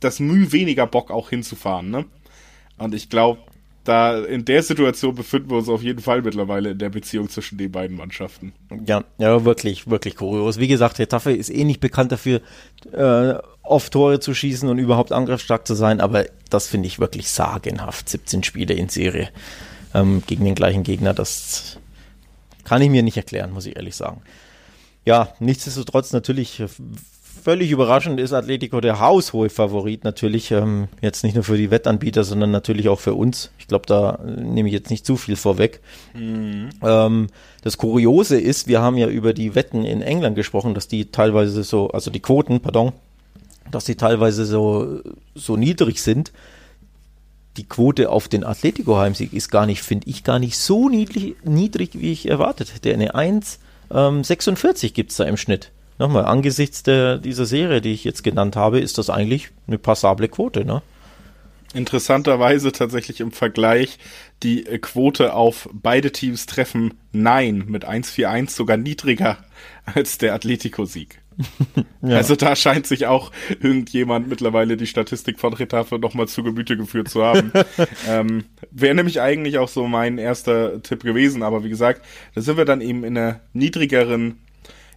[0.00, 2.04] das Mühe weniger Bock auch hinzufahren, ne?
[2.78, 3.40] Und ich glaube,
[3.88, 7.56] da in der Situation befinden wir uns auf jeden Fall mittlerweile in der Beziehung zwischen
[7.56, 8.52] den beiden Mannschaften.
[8.86, 10.58] Ja, ja, wirklich, wirklich kurios.
[10.58, 12.42] Wie gesagt, Retafe ist eh nicht bekannt dafür,
[12.92, 17.30] äh, oft Tore zu schießen und überhaupt angriffsstark zu sein, aber das finde ich wirklich
[17.30, 18.10] sagenhaft.
[18.10, 19.30] 17 Spiele in Serie
[19.94, 21.78] ähm, gegen den gleichen Gegner, das
[22.64, 24.20] kann ich mir nicht erklären, muss ich ehrlich sagen.
[25.06, 26.68] Ja, nichtsdestotrotz natürlich äh,
[27.48, 32.22] völlig überraschend ist Atletico der haushohe Favorit natürlich, ähm, jetzt nicht nur für die Wettanbieter,
[32.22, 33.52] sondern natürlich auch für uns.
[33.58, 35.80] Ich glaube, da äh, nehme ich jetzt nicht zu viel vorweg.
[36.14, 37.28] Ähm,
[37.62, 41.62] das Kuriose ist, wir haben ja über die Wetten in England gesprochen, dass die teilweise
[41.62, 42.92] so, also die Quoten, pardon,
[43.70, 45.00] dass die teilweise so,
[45.34, 46.32] so niedrig sind.
[47.56, 51.92] Die Quote auf den Atletico-Heimsieg ist gar nicht, finde ich, gar nicht so niedrig, niedrig,
[51.94, 52.92] wie ich erwartet hätte.
[52.92, 55.72] Eine 1,46 gibt es da im Schnitt.
[55.98, 60.28] Nochmal, angesichts der, dieser Serie, die ich jetzt genannt habe, ist das eigentlich eine passable
[60.28, 60.82] Quote, ne?
[61.74, 63.98] Interessanterweise tatsächlich im Vergleich
[64.42, 69.38] die äh, Quote auf beide Teams treffen Nein mit 1,41 sogar niedriger
[69.84, 71.20] als der Atletico-Sieg.
[72.02, 73.30] Also da scheint sich auch
[73.60, 77.52] irgendjemand mittlerweile die Statistik von Retafe nochmal zu Gemüte geführt zu haben.
[78.08, 82.56] ähm, Wäre nämlich eigentlich auch so mein erster Tipp gewesen, aber wie gesagt, da sind
[82.56, 84.38] wir dann eben in einer niedrigeren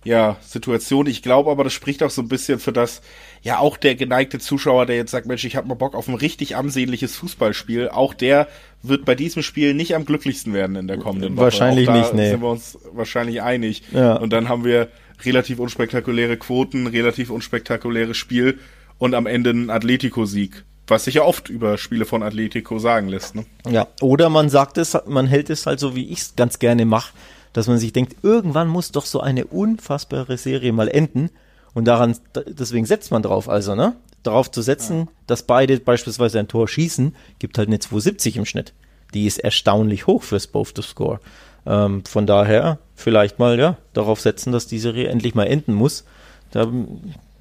[0.04, 1.06] ja, Situation.
[1.06, 3.02] Ich glaube aber, das spricht auch so ein bisschen für das,
[3.42, 6.16] ja, auch der geneigte Zuschauer, der jetzt sagt, Mensch, ich habe mal Bock auf ein
[6.16, 8.48] richtig ansehnliches Fußballspiel, auch der
[8.82, 11.46] wird bei diesem Spiel nicht am glücklichsten werden in der kommenden Woche.
[11.46, 12.30] Wahrscheinlich auch da nicht, nee.
[12.32, 13.84] sind wir uns wahrscheinlich einig.
[13.92, 14.16] Ja.
[14.16, 14.90] Und dann haben wir
[15.24, 18.60] relativ unspektakuläre Quoten, relativ unspektakuläres Spiel
[18.98, 20.64] und am Ende ein Atletico-Sieg.
[20.88, 23.36] Was sich ja oft über Spiele von Atletico sagen lässt.
[23.36, 23.46] Ne?
[23.70, 26.86] Ja, oder man sagt es, man hält es halt so, wie ich es ganz gerne
[26.86, 27.14] mache,
[27.54, 31.30] dass man sich denkt, irgendwann muss doch so eine unfassbare Serie mal enden
[31.74, 33.96] und daran, deswegen setzt man drauf also, ne?
[34.24, 38.74] Darauf zu setzen, dass beide beispielsweise ein Tor schießen, gibt halt eine 270 im Schnitt.
[39.16, 41.20] Die ist erstaunlich hoch fürs Both to Score.
[41.66, 46.06] Ähm, von daher vielleicht mal, ja, darauf setzen, dass die Serie endlich mal enden muss.
[46.52, 46.72] Da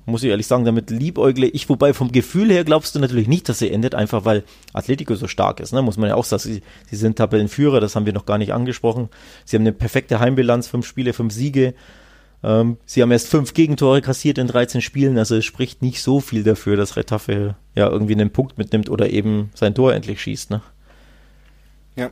[0.06, 3.48] muss ich ehrlich sagen, damit liebäugle ich, wobei vom Gefühl her glaubst du natürlich nicht,
[3.48, 5.82] dass sie endet, einfach weil Atletico so stark ist, ne?
[5.82, 6.42] muss man ja auch sagen.
[6.42, 9.08] Sie, sie sind Tabellenführer, das haben wir noch gar nicht angesprochen.
[9.44, 11.74] Sie haben eine perfekte Heimbilanz, fünf Spiele, fünf Siege.
[12.42, 16.20] Ähm, sie haben erst fünf Gegentore kassiert in 13 Spielen, also es spricht nicht so
[16.20, 20.50] viel dafür, dass Retafe ja irgendwie einen Punkt mitnimmt oder eben sein Tor endlich schießt.
[20.50, 20.62] Ne?
[21.96, 22.10] Ja.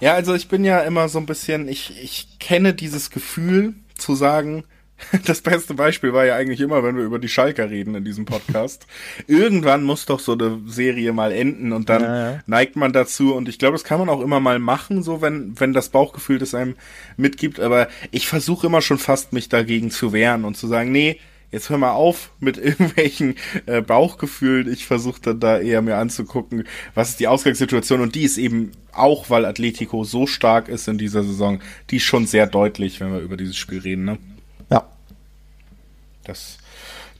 [0.00, 4.14] Ja, also ich bin ja immer so ein bisschen, ich, ich kenne dieses Gefühl zu
[4.14, 4.64] sagen,
[5.26, 8.24] das beste Beispiel war ja eigentlich immer, wenn wir über die Schalker reden in diesem
[8.24, 8.86] Podcast.
[9.26, 12.40] Irgendwann muss doch so eine Serie mal enden und dann Ja, ja.
[12.46, 15.58] neigt man dazu und ich glaube, das kann man auch immer mal machen, so wenn,
[15.58, 16.76] wenn das Bauchgefühl das einem
[17.16, 21.18] mitgibt, aber ich versuche immer schon fast mich dagegen zu wehren und zu sagen, nee,
[21.50, 23.36] jetzt hör mal auf mit irgendwelchen
[23.66, 24.72] äh, Bauchgefühlen.
[24.72, 26.64] Ich versuche dann da eher mir anzugucken,
[26.94, 30.98] was ist die Ausgangssituation und die ist eben auch, weil Atletico so stark ist in
[30.98, 34.18] dieser Saison, die ist schon sehr deutlich, wenn wir über dieses Spiel reden, ne?
[34.70, 34.88] Ja.
[36.24, 36.58] Das,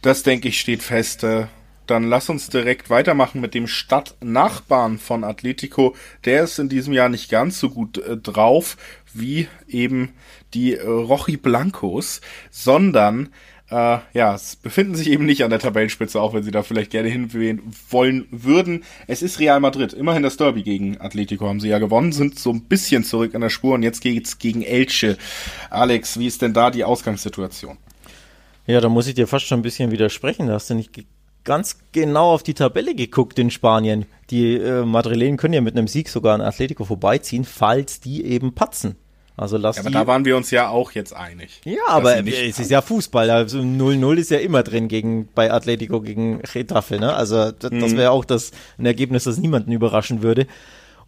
[0.03, 1.25] das denke ich steht fest.
[1.25, 1.47] Äh,
[1.87, 5.95] Dann lass uns direkt weitermachen mit dem Stadtnachbarn von Atletico.
[6.25, 8.77] Der ist in diesem Jahr nicht ganz so gut äh, drauf
[9.13, 10.15] wie eben
[10.55, 12.21] die äh, Rochi Blancos,
[12.51, 13.29] sondern
[13.71, 16.91] äh, ja, es befinden sich eben nicht an der Tabellenspitze, auch wenn sie da vielleicht
[16.91, 18.85] gerne hinwählen wollen würden.
[19.07, 19.93] Es ist Real Madrid.
[19.95, 23.41] Immerhin das Derby gegen Atletico haben sie ja gewonnen, sind so ein bisschen zurück an
[23.41, 25.17] der Spur und jetzt geht's gegen Elche.
[25.71, 27.79] Alex, wie ist denn da die Ausgangssituation?
[28.67, 30.47] Ja, da muss ich dir fast schon ein bisschen widersprechen.
[30.47, 30.93] Da hast du nicht
[31.45, 34.07] ganz genau auf die Tabelle geguckt in Spanien.
[34.31, 38.55] Die äh, Madrilenen können ja mit einem Sieg sogar an Atletico vorbeiziehen, falls die eben
[38.55, 38.97] patzen.
[39.37, 41.61] Also lass Ja, aber da waren wir uns ja auch jetzt einig.
[41.65, 43.31] ja, aber es ist ja Fußball.
[43.31, 47.13] Also 0-0 ist ja immer drin gegen bei Atletico gegen Getafe, ne?
[47.15, 47.81] Also das, Mhm.
[47.81, 50.47] das wäre auch das ein Ergebnis, das niemanden überraschen würde.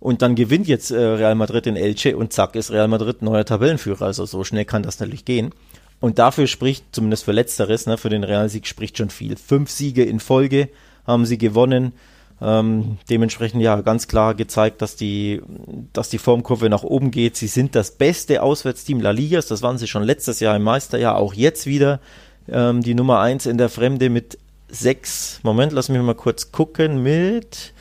[0.01, 3.45] Und dann gewinnt jetzt äh, Real Madrid in Elche und zack ist Real Madrid neuer
[3.45, 4.03] Tabellenführer.
[4.07, 5.53] Also so schnell kann das natürlich gehen.
[6.01, 9.37] Und dafür spricht, zumindest für Letzteres, ne, für den Realsieg spricht schon viel.
[9.37, 10.69] Fünf Siege in Folge
[11.07, 11.93] haben sie gewonnen.
[12.41, 15.41] Ähm, dementsprechend ja ganz klar gezeigt, dass die,
[15.93, 17.37] dass die Formkurve nach oben geht.
[17.37, 19.47] Sie sind das beste Auswärtsteam La Ligas.
[19.47, 22.01] Das waren sie schon letztes Jahr im Meisterjahr, auch jetzt wieder
[22.49, 25.41] ähm, die Nummer eins in der Fremde mit sechs.
[25.43, 27.03] Moment, lass mich mal kurz gucken.
[27.03, 27.73] Mit,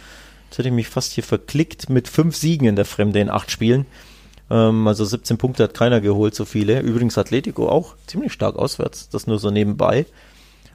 [0.45, 3.51] jetzt hätte ich mich fast hier verklickt, mit fünf Siegen in der Fremde in acht
[3.51, 3.86] Spielen.
[4.49, 6.80] Ähm, also 17 Punkte hat keiner geholt, so viele.
[6.80, 9.10] Übrigens Atletico auch ziemlich stark auswärts.
[9.10, 10.06] Das nur so nebenbei.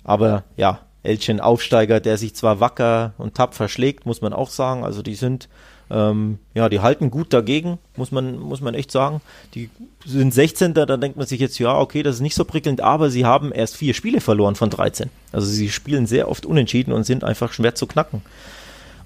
[0.05, 4.85] Aber ja, Elchen Aufsteiger, der sich zwar wacker und tapfer schlägt, muss man auch sagen.
[4.85, 5.49] Also die sind,
[5.91, 9.21] ähm, ja, die halten gut dagegen, muss man, muss man echt sagen.
[9.55, 9.71] Die
[10.05, 10.75] sind 16.
[10.75, 13.53] Da denkt man sich jetzt, ja, okay, das ist nicht so prickelnd, aber sie haben
[13.53, 15.09] erst vier Spiele verloren von 13.
[15.33, 18.23] Also sie spielen sehr oft unentschieden und sind einfach schwer zu knacken.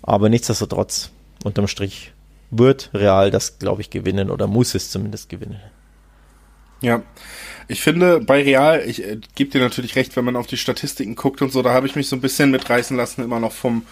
[0.03, 1.11] Aber nichtsdestotrotz,
[1.45, 2.13] unterm Strich,
[2.51, 5.61] wird Real das, glaube ich, gewinnen oder muss es zumindest gewinnen.
[6.81, 7.03] Ja,
[7.69, 11.15] ich finde bei Real, ich äh, gebe dir natürlich recht, wenn man auf die Statistiken
[11.15, 13.83] guckt und so, da habe ich mich so ein bisschen mitreißen lassen, immer noch vom,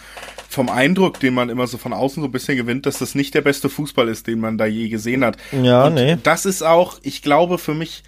[0.49, 3.35] vom Eindruck, den man immer so von außen so ein bisschen gewinnt, dass das nicht
[3.35, 5.37] der beste Fußball ist, den man da je gesehen hat.
[5.53, 6.17] Ja, und nee.
[6.23, 8.03] Das ist auch, ich glaube, für mich,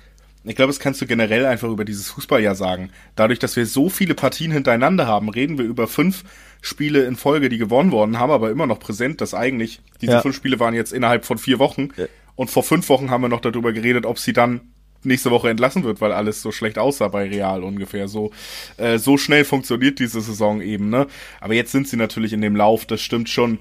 [0.45, 2.91] ich glaube, das kannst du generell einfach über dieses Fußballjahr sagen.
[3.17, 6.25] Dadurch, dass wir so viele Partien hintereinander haben, reden wir über fünf
[6.61, 10.21] Spiele in Folge, die gewonnen worden, haben aber immer noch präsent, dass eigentlich diese Ja.
[10.23, 11.89] fünf Spiele waren jetzt innerhalb von vier Wochen.
[11.97, 12.07] Ja.
[12.37, 14.61] Und vor fünf Wochen haben wir noch darüber geredet, ob sie dann
[15.05, 18.09] nächste Woche entlassen wird, weil alles so schlecht aussah bei Real ungefähr.
[18.09, 18.31] So,
[18.77, 21.07] äh, so schnell funktioniert diese Saison eben, ne?
[21.41, 23.59] Aber jetzt sind sie natürlich in dem Lauf, das stimmt schon.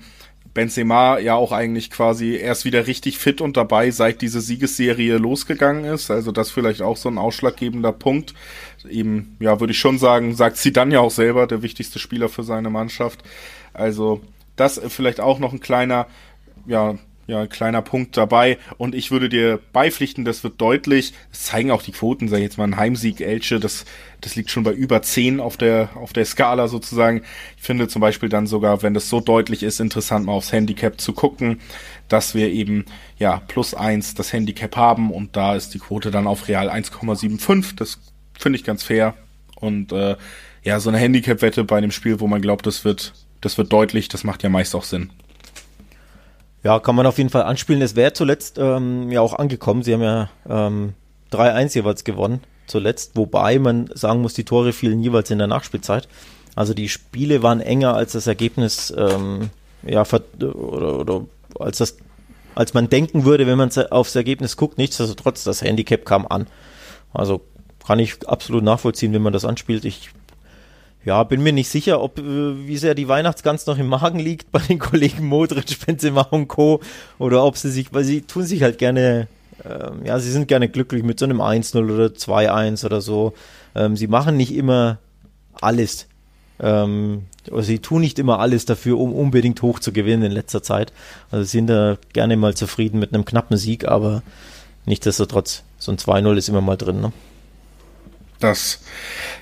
[0.53, 5.85] Benzema ja auch eigentlich quasi erst wieder richtig fit und dabei, seit diese Siegesserie losgegangen
[5.85, 6.11] ist.
[6.11, 8.35] Also das vielleicht auch so ein ausschlaggebender Punkt.
[8.87, 12.29] Eben, ja, würde ich schon sagen, sagt sie dann ja auch selber, der wichtigste Spieler
[12.29, 13.23] für seine Mannschaft.
[13.73, 14.21] Also
[14.55, 16.05] das vielleicht auch noch ein kleiner,
[16.67, 18.57] ja, ja, ein kleiner Punkt dabei.
[18.77, 21.13] Und ich würde dir beipflichten, das wird deutlich.
[21.31, 23.85] Das zeigen auch die Quoten, sag ich jetzt mal, ein Heimsieg Elche, das,
[24.21, 27.21] das liegt schon bei über 10 auf der, auf der Skala sozusagen.
[27.57, 30.99] Ich finde zum Beispiel dann sogar, wenn das so deutlich ist, interessant mal aufs Handicap
[30.99, 31.61] zu gucken,
[32.09, 32.85] dass wir eben,
[33.17, 37.75] ja, plus eins das Handicap haben und da ist die Quote dann auf Real 1,75.
[37.75, 37.99] Das
[38.37, 39.13] finde ich ganz fair.
[39.55, 40.17] Und, äh,
[40.63, 44.07] ja, so eine Handicap-Wette bei einem Spiel, wo man glaubt, das wird, das wird deutlich,
[44.07, 45.11] das macht ja meist auch Sinn.
[46.63, 47.81] Ja, kann man auf jeden Fall anspielen.
[47.81, 49.83] Es wäre zuletzt ähm, ja auch angekommen.
[49.83, 50.93] Sie haben ja ähm,
[51.31, 53.15] 3-1 jeweils gewonnen, zuletzt.
[53.15, 56.07] Wobei man sagen muss, die Tore fielen jeweils in der Nachspielzeit.
[56.55, 59.49] Also die Spiele waren enger als das Ergebnis, ähm,
[59.85, 60.05] ja,
[60.39, 61.21] oder, oder
[61.59, 61.97] als das,
[62.55, 64.77] als man denken würde, wenn man aufs Ergebnis guckt.
[64.77, 66.47] Nichtsdestotrotz, das Handicap kam an.
[67.13, 67.41] Also
[67.85, 69.83] kann ich absolut nachvollziehen, wenn man das anspielt.
[69.83, 70.11] Ich
[71.05, 74.51] ja, bin mir nicht sicher, ob äh, wie sehr die Weihnachtsgans noch im Magen liegt
[74.51, 76.79] bei den Kollegen Modric, Benzema und Co.
[77.19, 79.27] Oder ob sie sich, weil sie tun sich halt gerne,
[79.65, 83.33] ähm, ja, sie sind gerne glücklich mit so einem 1-0 oder 2-1 oder so.
[83.75, 84.99] Ähm, sie machen nicht immer
[85.59, 86.07] alles.
[86.59, 90.63] Ähm, oder sie tun nicht immer alles dafür, um unbedingt hoch zu gewinnen in letzter
[90.63, 90.93] Zeit.
[91.31, 94.23] Also sie sind da gerne mal zufrieden mit einem knappen Sieg, aber
[94.85, 97.11] nichtsdestotrotz, so ein 2-0 ist immer mal drin, ne?
[98.43, 98.79] Das,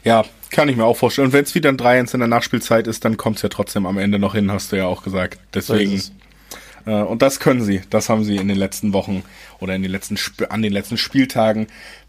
[0.04, 1.28] ja, kann ich mir auch vorstellen.
[1.28, 3.86] Und wenn es wieder ein 3-1 in der Nachspielzeit ist, dann kommt es ja trotzdem
[3.86, 5.39] am Ende noch hin, hast du ja auch gesagt.
[5.54, 5.97] Deswegen.
[5.97, 6.12] So
[6.86, 7.82] äh, und das können sie.
[7.89, 9.24] Das haben sie in den letzten Wochen
[9.60, 11.68] oder in den letzten Sp an den letzten Spieltagen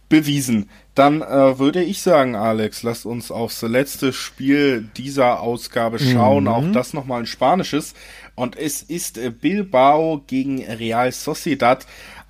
[0.09, 0.69] bewiesen.
[0.95, 6.49] Dann äh, würde ich sagen, Alex, lasst uns aufs letzte Spiel dieser Ausgabe schauen.
[6.49, 7.95] Auch das nochmal ein spanisches.
[8.35, 11.87] Und es ist äh, Bilbao gegen Real Sociedad.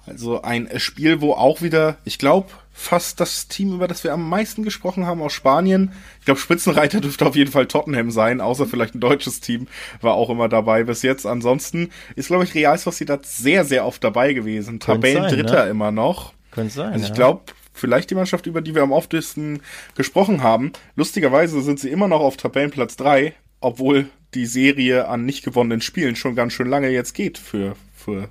[0.07, 4.29] Also ein Spiel, wo auch wieder, ich glaube, fast das Team, über das wir am
[4.29, 5.93] meisten gesprochen haben aus Spanien.
[6.21, 9.69] Ich glaube, Spitzenreiter dürfte auf jeden Fall Tottenham sein, außer vielleicht ein deutsches Team
[10.01, 11.27] war auch immer dabei bis jetzt.
[11.27, 14.79] Ansonsten ist, glaube ich, Real Sociedad sehr, sehr oft dabei gewesen.
[14.79, 15.71] Könnte sein, Tabellendritter ne?
[15.71, 16.33] immer noch.
[16.51, 16.93] Könnte sein.
[16.93, 17.15] Also ich ja.
[17.15, 17.43] glaube,
[17.73, 19.61] vielleicht die Mannschaft, über die wir am oftesten
[19.95, 20.73] gesprochen haben.
[20.97, 26.17] Lustigerweise sind sie immer noch auf Tabellenplatz drei, obwohl die Serie an nicht gewonnenen Spielen
[26.17, 28.29] schon ganz schön lange jetzt geht für, für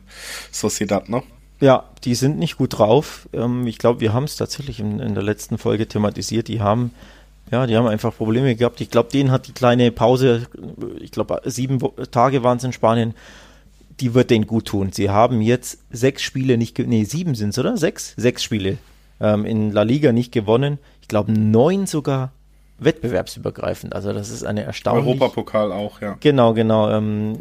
[0.52, 1.24] Sociedad, ne?
[1.62, 3.30] Ja, die sind nicht gut drauf.
[3.34, 6.47] Ähm, ich glaube, wir haben es tatsächlich in, in der letzten Folge thematisiert.
[6.47, 6.91] Die haben,
[7.51, 8.82] ja, die haben einfach Probleme gehabt.
[8.82, 10.47] Ich glaube, denen hat die kleine Pause,
[10.99, 11.80] ich glaube, sieben
[12.12, 13.14] Tage waren es in Spanien,
[13.99, 14.91] die wird denen gut tun.
[14.91, 17.78] Sie haben jetzt sechs Spiele nicht, nee, sieben sind es, oder?
[17.78, 18.16] Sechs?
[18.18, 18.80] Sechs Spiele
[19.20, 20.80] ähm, in La Liga nicht gewonnen.
[21.01, 22.32] Ich glaube, neun sogar
[22.80, 23.93] wettbewerbsübergreifend.
[23.93, 25.05] Also das ist eine erstaunlich...
[25.05, 26.18] Europapokal auch, ja.
[26.20, 26.89] Genau, genau.
[26.89, 27.38] Ähm,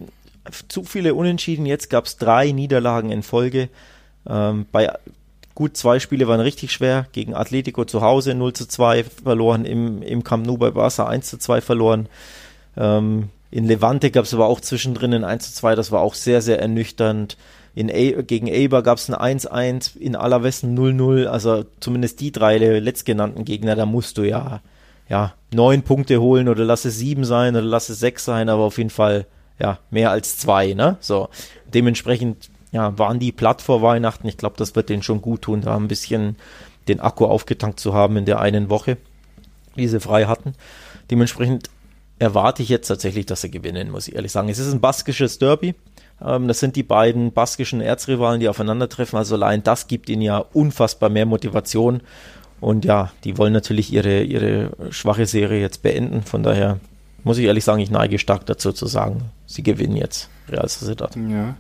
[0.69, 1.65] zu viele Unentschieden.
[1.65, 3.71] Jetzt gab es drei Niederlagen in Folge.
[4.29, 4.93] Ähm, bei
[5.55, 7.07] gut zwei Spiele waren richtig schwer.
[7.13, 11.29] Gegen Atletico zu Hause 0 zu 2 verloren, im, im Camp Nou bei Barca 1
[11.29, 12.09] zu 2 verloren.
[12.77, 16.15] Ähm, In Levante gab es aber auch zwischendrin ein 1 zu 2, das war auch
[16.15, 17.37] sehr, sehr ernüchternd.
[17.75, 22.59] In A gegen Eber gab es ein 1-1, in Allerwessen 0-0, also zumindest die drei
[22.59, 24.61] letztgenannten Gegner, da musst du ja,
[25.09, 28.63] ja, neun Punkte holen oder lass es sieben sein oder lass es sechs sein, aber
[28.63, 29.27] auf jeden Fall,
[29.59, 30.97] ja, mehr als zwei, ne?
[31.01, 31.29] So.
[31.73, 34.29] Dementsprechend, ja, waren die platt vor Weihnachten.
[34.29, 36.37] Ich glaube, das wird denen schon gut tun, da ein bisschen
[36.89, 38.97] den Akku aufgetankt zu haben in der einen Woche,
[39.77, 40.55] die sie frei hatten.
[41.11, 41.71] Dementsprechend
[42.19, 44.49] erwarte ich jetzt tatsächlich, dass sie gewinnen, muss ich ehrlich sagen.
[44.49, 45.75] Es ist ein baskisches Derby.
[46.23, 49.19] Ähm, das sind die beiden baskischen Erzrivalen, die aufeinandertreffen.
[49.19, 52.03] Also allein das gibt ihnen ja unfassbar mehr Motivation.
[52.61, 56.23] Und ja, die wollen natürlich ihre, ihre schwache Serie jetzt beenden.
[56.23, 56.79] Von daher
[57.25, 61.17] muss ich ehrlich sagen, ich neige stark dazu zu sagen, sie gewinnen jetzt Real Sociedad.
[61.17, 61.57] Ja.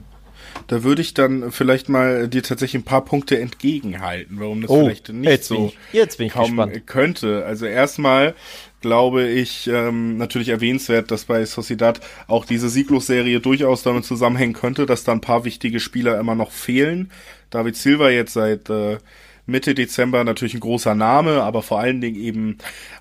[0.67, 4.85] Da würde ich dann vielleicht mal dir tatsächlich ein paar Punkte entgegenhalten, warum das oh,
[4.85, 7.45] vielleicht nicht jetzt so bin ich, jetzt bin kommen könnte.
[7.45, 8.35] Also erstmal
[8.81, 14.87] glaube ich, ähm, natürlich erwähnenswert, dass bei Sociedad auch diese Sieglos-Serie durchaus damit zusammenhängen könnte,
[14.87, 17.11] dass da ein paar wichtige Spieler immer noch fehlen.
[17.51, 18.99] David Silva jetzt seit äh,
[19.47, 22.59] Mitte Dezember natürlich ein großer Name, aber vor allen Dingen eben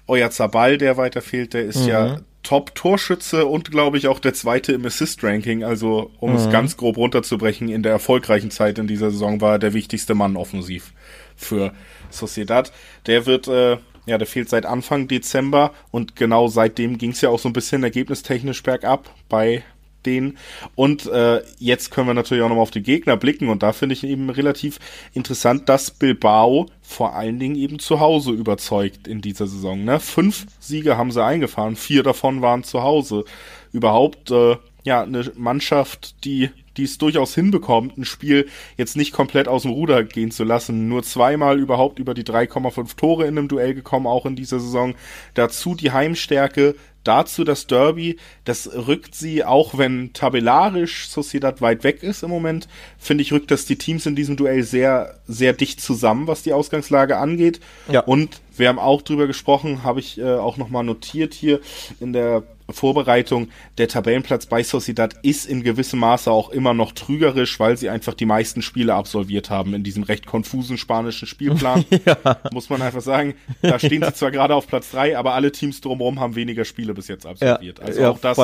[0.07, 1.87] Euer Zabal, der weiter fehlt, der ist mhm.
[1.87, 5.63] ja Top-Torschütze und glaube ich auch der zweite im Assist-Ranking.
[5.63, 6.37] Also, um mhm.
[6.37, 10.15] es ganz grob runterzubrechen, in der erfolgreichen Zeit in dieser Saison war er der wichtigste
[10.15, 10.93] Mann offensiv
[11.35, 11.73] für
[12.09, 12.71] Sociedad.
[13.05, 17.29] Der wird äh, ja, der fehlt seit Anfang Dezember und genau seitdem ging es ja
[17.29, 19.63] auch so ein bisschen ergebnistechnisch bergab bei
[20.05, 20.37] denen.
[20.75, 23.93] Und äh, jetzt können wir natürlich auch nochmal auf die Gegner blicken und da finde
[23.93, 24.79] ich eben relativ
[25.13, 29.83] interessant, dass Bilbao vor allen Dingen eben zu Hause überzeugt in dieser Saison.
[29.83, 29.99] Ne?
[29.99, 33.25] Fünf Siege haben sie eingefahren, vier davon waren zu Hause.
[33.71, 38.47] Überhaupt äh, ja eine Mannschaft, die die es durchaus hinbekommt, ein Spiel
[38.77, 40.87] jetzt nicht komplett aus dem Ruder gehen zu lassen.
[40.87, 44.95] Nur zweimal überhaupt über die 3,5 Tore in einem Duell gekommen, auch in dieser Saison.
[45.33, 48.17] Dazu die Heimstärke, dazu das Derby.
[48.45, 53.51] Das rückt sie, auch wenn tabellarisch Sociedad weit weg ist im Moment, finde ich, rückt
[53.51, 57.59] das die Teams in diesem Duell sehr, sehr dicht zusammen, was die Ausgangslage angeht.
[57.91, 58.01] Ja.
[58.01, 61.59] Und wir haben auch drüber gesprochen, habe ich äh, auch nochmal notiert hier
[61.99, 62.43] in der
[62.73, 67.89] Vorbereitung, der Tabellenplatz bei Sociedad ist in gewissem Maße auch immer noch trügerisch, weil sie
[67.89, 71.85] einfach die meisten Spiele absolviert haben in diesem recht konfusen spanischen Spielplan.
[72.05, 72.37] ja.
[72.51, 73.35] Muss man einfach sagen.
[73.61, 76.93] Da stehen sie zwar gerade auf Platz drei, aber alle Teams drumherum haben weniger Spiele
[76.93, 77.79] bis jetzt absolviert.
[77.79, 78.37] Ja, also ja, auch das.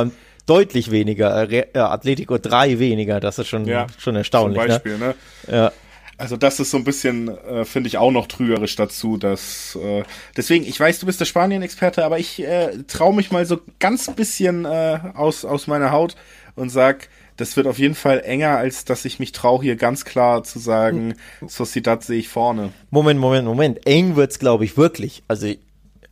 [0.46, 4.60] Deutlich weniger, äh, Atletico drei weniger, das ist schon, ja, schon erstaunlich.
[4.60, 4.74] Zum ne?
[4.74, 5.16] Beispiel, ne?
[5.48, 5.52] ne?
[5.52, 5.72] Ja.
[6.18, 10.03] Also das ist so ein bisschen, äh, finde ich, auch noch trügerisch dazu, dass äh,
[10.38, 14.09] deswegen, ich weiß, du bist der Spanien-Experte, aber ich äh, traue mich mal so ganz
[14.11, 16.16] bisschen äh, aus, aus meiner Haut
[16.55, 20.05] und sag, das wird auf jeden Fall enger, als dass ich mich traue, hier ganz
[20.05, 22.72] klar zu sagen, Sociedad sehe ich vorne.
[22.91, 23.86] Moment, Moment, Moment.
[23.86, 25.24] Eng wird's, glaube ich, wirklich.
[25.28, 25.47] Also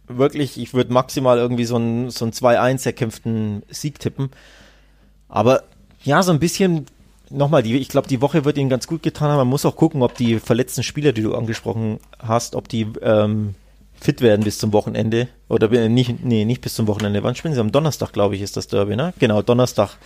[0.07, 4.31] wirklich, ich würde maximal irgendwie so ein, so ein 2-1 erkämpften Sieg tippen.
[5.29, 5.63] Aber
[6.03, 6.87] ja, so ein bisschen
[7.33, 9.37] nochmal, die, ich glaube, die Woche wird ihnen ganz gut getan haben.
[9.37, 13.55] Man muss auch gucken, ob die verletzten Spieler, die du angesprochen hast, ob die ähm,
[13.99, 15.27] fit werden bis zum Wochenende.
[15.49, 17.23] Oder äh, nicht, nee, nicht bis zum Wochenende.
[17.23, 17.59] Wann spielen sie?
[17.59, 19.13] Am Donnerstag, glaube ich, ist das Derby, ne?
[19.19, 19.97] Genau, Donnerstag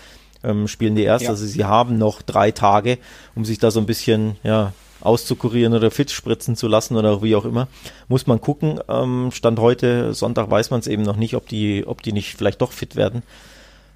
[0.43, 1.25] ähm, spielen die erst.
[1.25, 1.31] Ja.
[1.31, 2.97] Also sie haben noch drei Tage,
[3.35, 7.35] um sich da so ein bisschen, ja, auszukurieren oder fit spritzen zu lassen oder wie
[7.35, 7.67] auch immer.
[8.07, 8.79] Muss man gucken.
[8.87, 12.35] Ähm, Stand heute, Sonntag, weiß man es eben noch nicht, ob die, ob die nicht
[12.35, 13.21] vielleicht doch fit werden.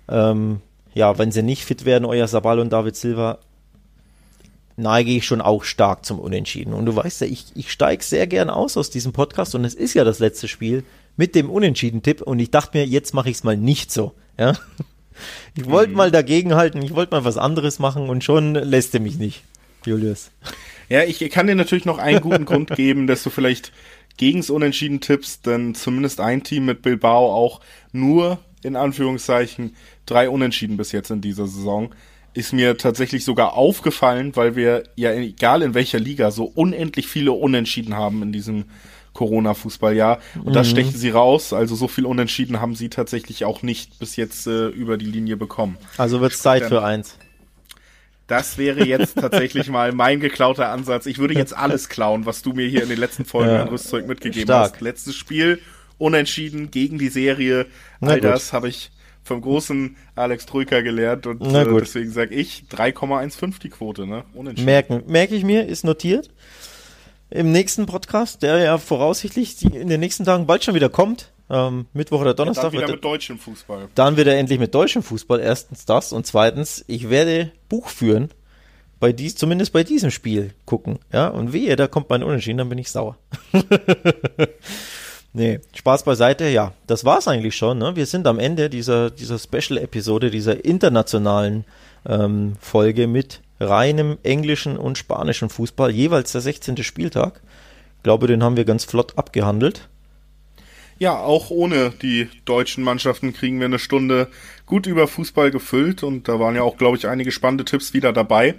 [0.09, 0.61] Ähm,
[0.93, 3.39] ja, wenn sie nicht fit werden, euer Sabal und David Silva,
[4.77, 6.73] neige ich schon auch stark zum Unentschieden.
[6.73, 9.73] Und du weißt ja, ich, ich steige sehr gern aus aus diesem Podcast und es
[9.73, 10.83] ist ja das letzte Spiel
[11.17, 14.13] mit dem Unentschieden-Tipp und ich dachte mir, jetzt mache ich es mal nicht so.
[14.37, 14.57] Ja?
[15.53, 15.97] Ich wollte mhm.
[15.97, 19.43] mal dagegenhalten, ich wollte mal was anderes machen und schon lässt er mich nicht,
[19.85, 20.31] Julius.
[20.89, 23.71] Ja, ich kann dir natürlich noch einen guten Grund geben, dass du vielleicht
[24.17, 27.59] gegens Unentschieden tippst, denn zumindest ein Team mit Bilbao auch
[27.91, 29.75] nur in Anführungszeichen
[30.11, 31.93] drei Unentschieden bis jetzt in dieser Saison.
[32.33, 37.33] Ist mir tatsächlich sogar aufgefallen, weil wir ja egal in welcher Liga so unendlich viele
[37.33, 38.65] Unentschieden haben in diesem
[39.13, 40.19] Corona-Fußballjahr.
[40.35, 40.53] Und mhm.
[40.53, 41.51] da stechen sie raus.
[41.51, 45.35] Also so viel Unentschieden haben sie tatsächlich auch nicht bis jetzt äh, über die Linie
[45.35, 45.77] bekommen.
[45.97, 47.17] Also wird es Zeit für eins.
[48.27, 51.05] Das wäre jetzt tatsächlich mal mein geklauter Ansatz.
[51.05, 53.63] Ich würde jetzt alles klauen, was du mir hier in den letzten Folgen ja.
[53.63, 54.75] an Rüstzeug mitgegeben Stark.
[54.75, 54.81] hast.
[54.81, 55.59] Letztes Spiel,
[55.97, 57.65] unentschieden gegen die Serie.
[57.99, 58.91] All das habe ich
[59.23, 64.23] vom großen Alex Troika gelernt und äh, deswegen sage ich 3,15 die Quote, ne?
[64.63, 66.29] Merken, merke ich mir, ist notiert.
[67.29, 71.85] Im nächsten Podcast, der ja voraussichtlich in den nächsten Tagen bald schon wieder kommt, ähm,
[71.93, 72.73] Mittwoch oder Donnerstag.
[72.73, 73.89] Ja, dann wieder mit deutschem Fußball.
[73.95, 75.39] Dann wieder endlich mit deutschem Fußball.
[75.39, 78.31] Erstens das und zweitens, ich werde Buch führen
[78.99, 80.99] bei dies, zumindest bei diesem Spiel gucken.
[81.11, 83.17] Ja, und wehe, da kommt mein Unentschieden, dann bin ich sauer.
[85.33, 86.73] Nee, Spaß beiseite, ja.
[86.87, 87.77] Das war's eigentlich schon.
[87.77, 87.95] Ne?
[87.95, 91.63] Wir sind am Ende dieser, dieser Special-Episode, dieser internationalen
[92.05, 96.83] ähm, Folge mit reinem englischen und spanischen Fußball, jeweils der 16.
[96.83, 97.41] Spieltag.
[97.97, 99.87] Ich glaube, den haben wir ganz flott abgehandelt.
[100.97, 104.27] Ja, auch ohne die deutschen Mannschaften kriegen wir eine Stunde
[104.65, 108.13] gut über Fußball gefüllt und da waren ja auch, glaube ich, einige spannende Tipps wieder
[108.13, 108.55] dabei.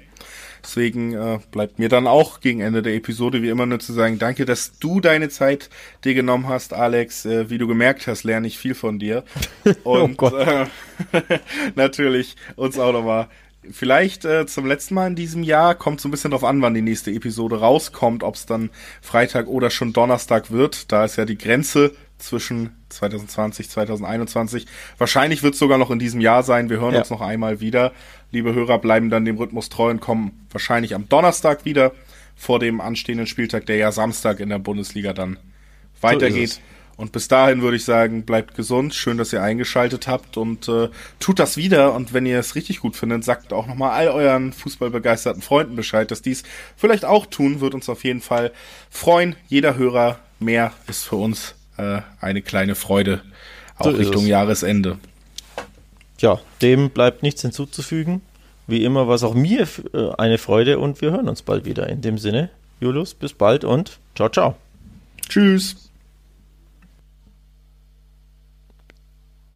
[0.63, 4.19] Deswegen äh, bleibt mir dann auch gegen Ende der Episode wie immer nur zu sagen,
[4.19, 5.71] danke, dass du deine Zeit
[6.05, 7.25] dir genommen hast, Alex.
[7.25, 9.25] Äh, wie du gemerkt hast, lerne ich viel von dir.
[9.85, 10.67] Oh und oh äh,
[11.75, 13.29] natürlich uns auch nochmal
[13.71, 15.75] vielleicht äh, zum letzten Mal in diesem Jahr.
[15.75, 19.47] Kommt so ein bisschen drauf an, wann die nächste Episode rauskommt, ob es dann Freitag
[19.47, 20.91] oder schon Donnerstag wird.
[20.93, 24.67] Da ist ja die Grenze zwischen 2020, 2021.
[24.99, 26.71] Wahrscheinlich wird es sogar noch in diesem Jahr sein.
[26.71, 27.01] Wir hören ja.
[27.01, 27.93] uns noch einmal wieder.
[28.33, 31.93] Liebe Hörer bleiben dann dem Rhythmus treu und kommen wahrscheinlich am Donnerstag wieder
[32.35, 35.39] vor dem anstehenden Spieltag, der ja Samstag in der Bundesliga dann
[36.01, 36.51] weitergeht.
[36.51, 36.61] So
[36.97, 38.95] und bis dahin würde ich sagen, bleibt gesund.
[38.95, 40.89] Schön, dass ihr eingeschaltet habt und äh,
[41.20, 41.95] tut das wieder.
[41.95, 46.11] Und wenn ihr es richtig gut findet, sagt auch nochmal all euren fußballbegeisterten Freunden Bescheid,
[46.11, 46.43] dass dies
[46.76, 48.53] vielleicht auch tun, wird uns auf jeden Fall
[48.91, 49.37] freuen.
[49.49, 53.22] Jeder Hörer mehr ist für uns äh, eine kleine Freude,
[53.78, 54.99] auch so Richtung Jahresende.
[56.23, 58.23] Ja, dem bleibt nichts hinzuzufügen.
[58.68, 61.89] Wie immer war es auch mir äh, eine Freude und wir hören uns bald wieder.
[61.89, 62.49] In dem Sinne,
[62.81, 64.55] Julius, bis bald und ciao, ciao.
[65.29, 65.91] Tschüss.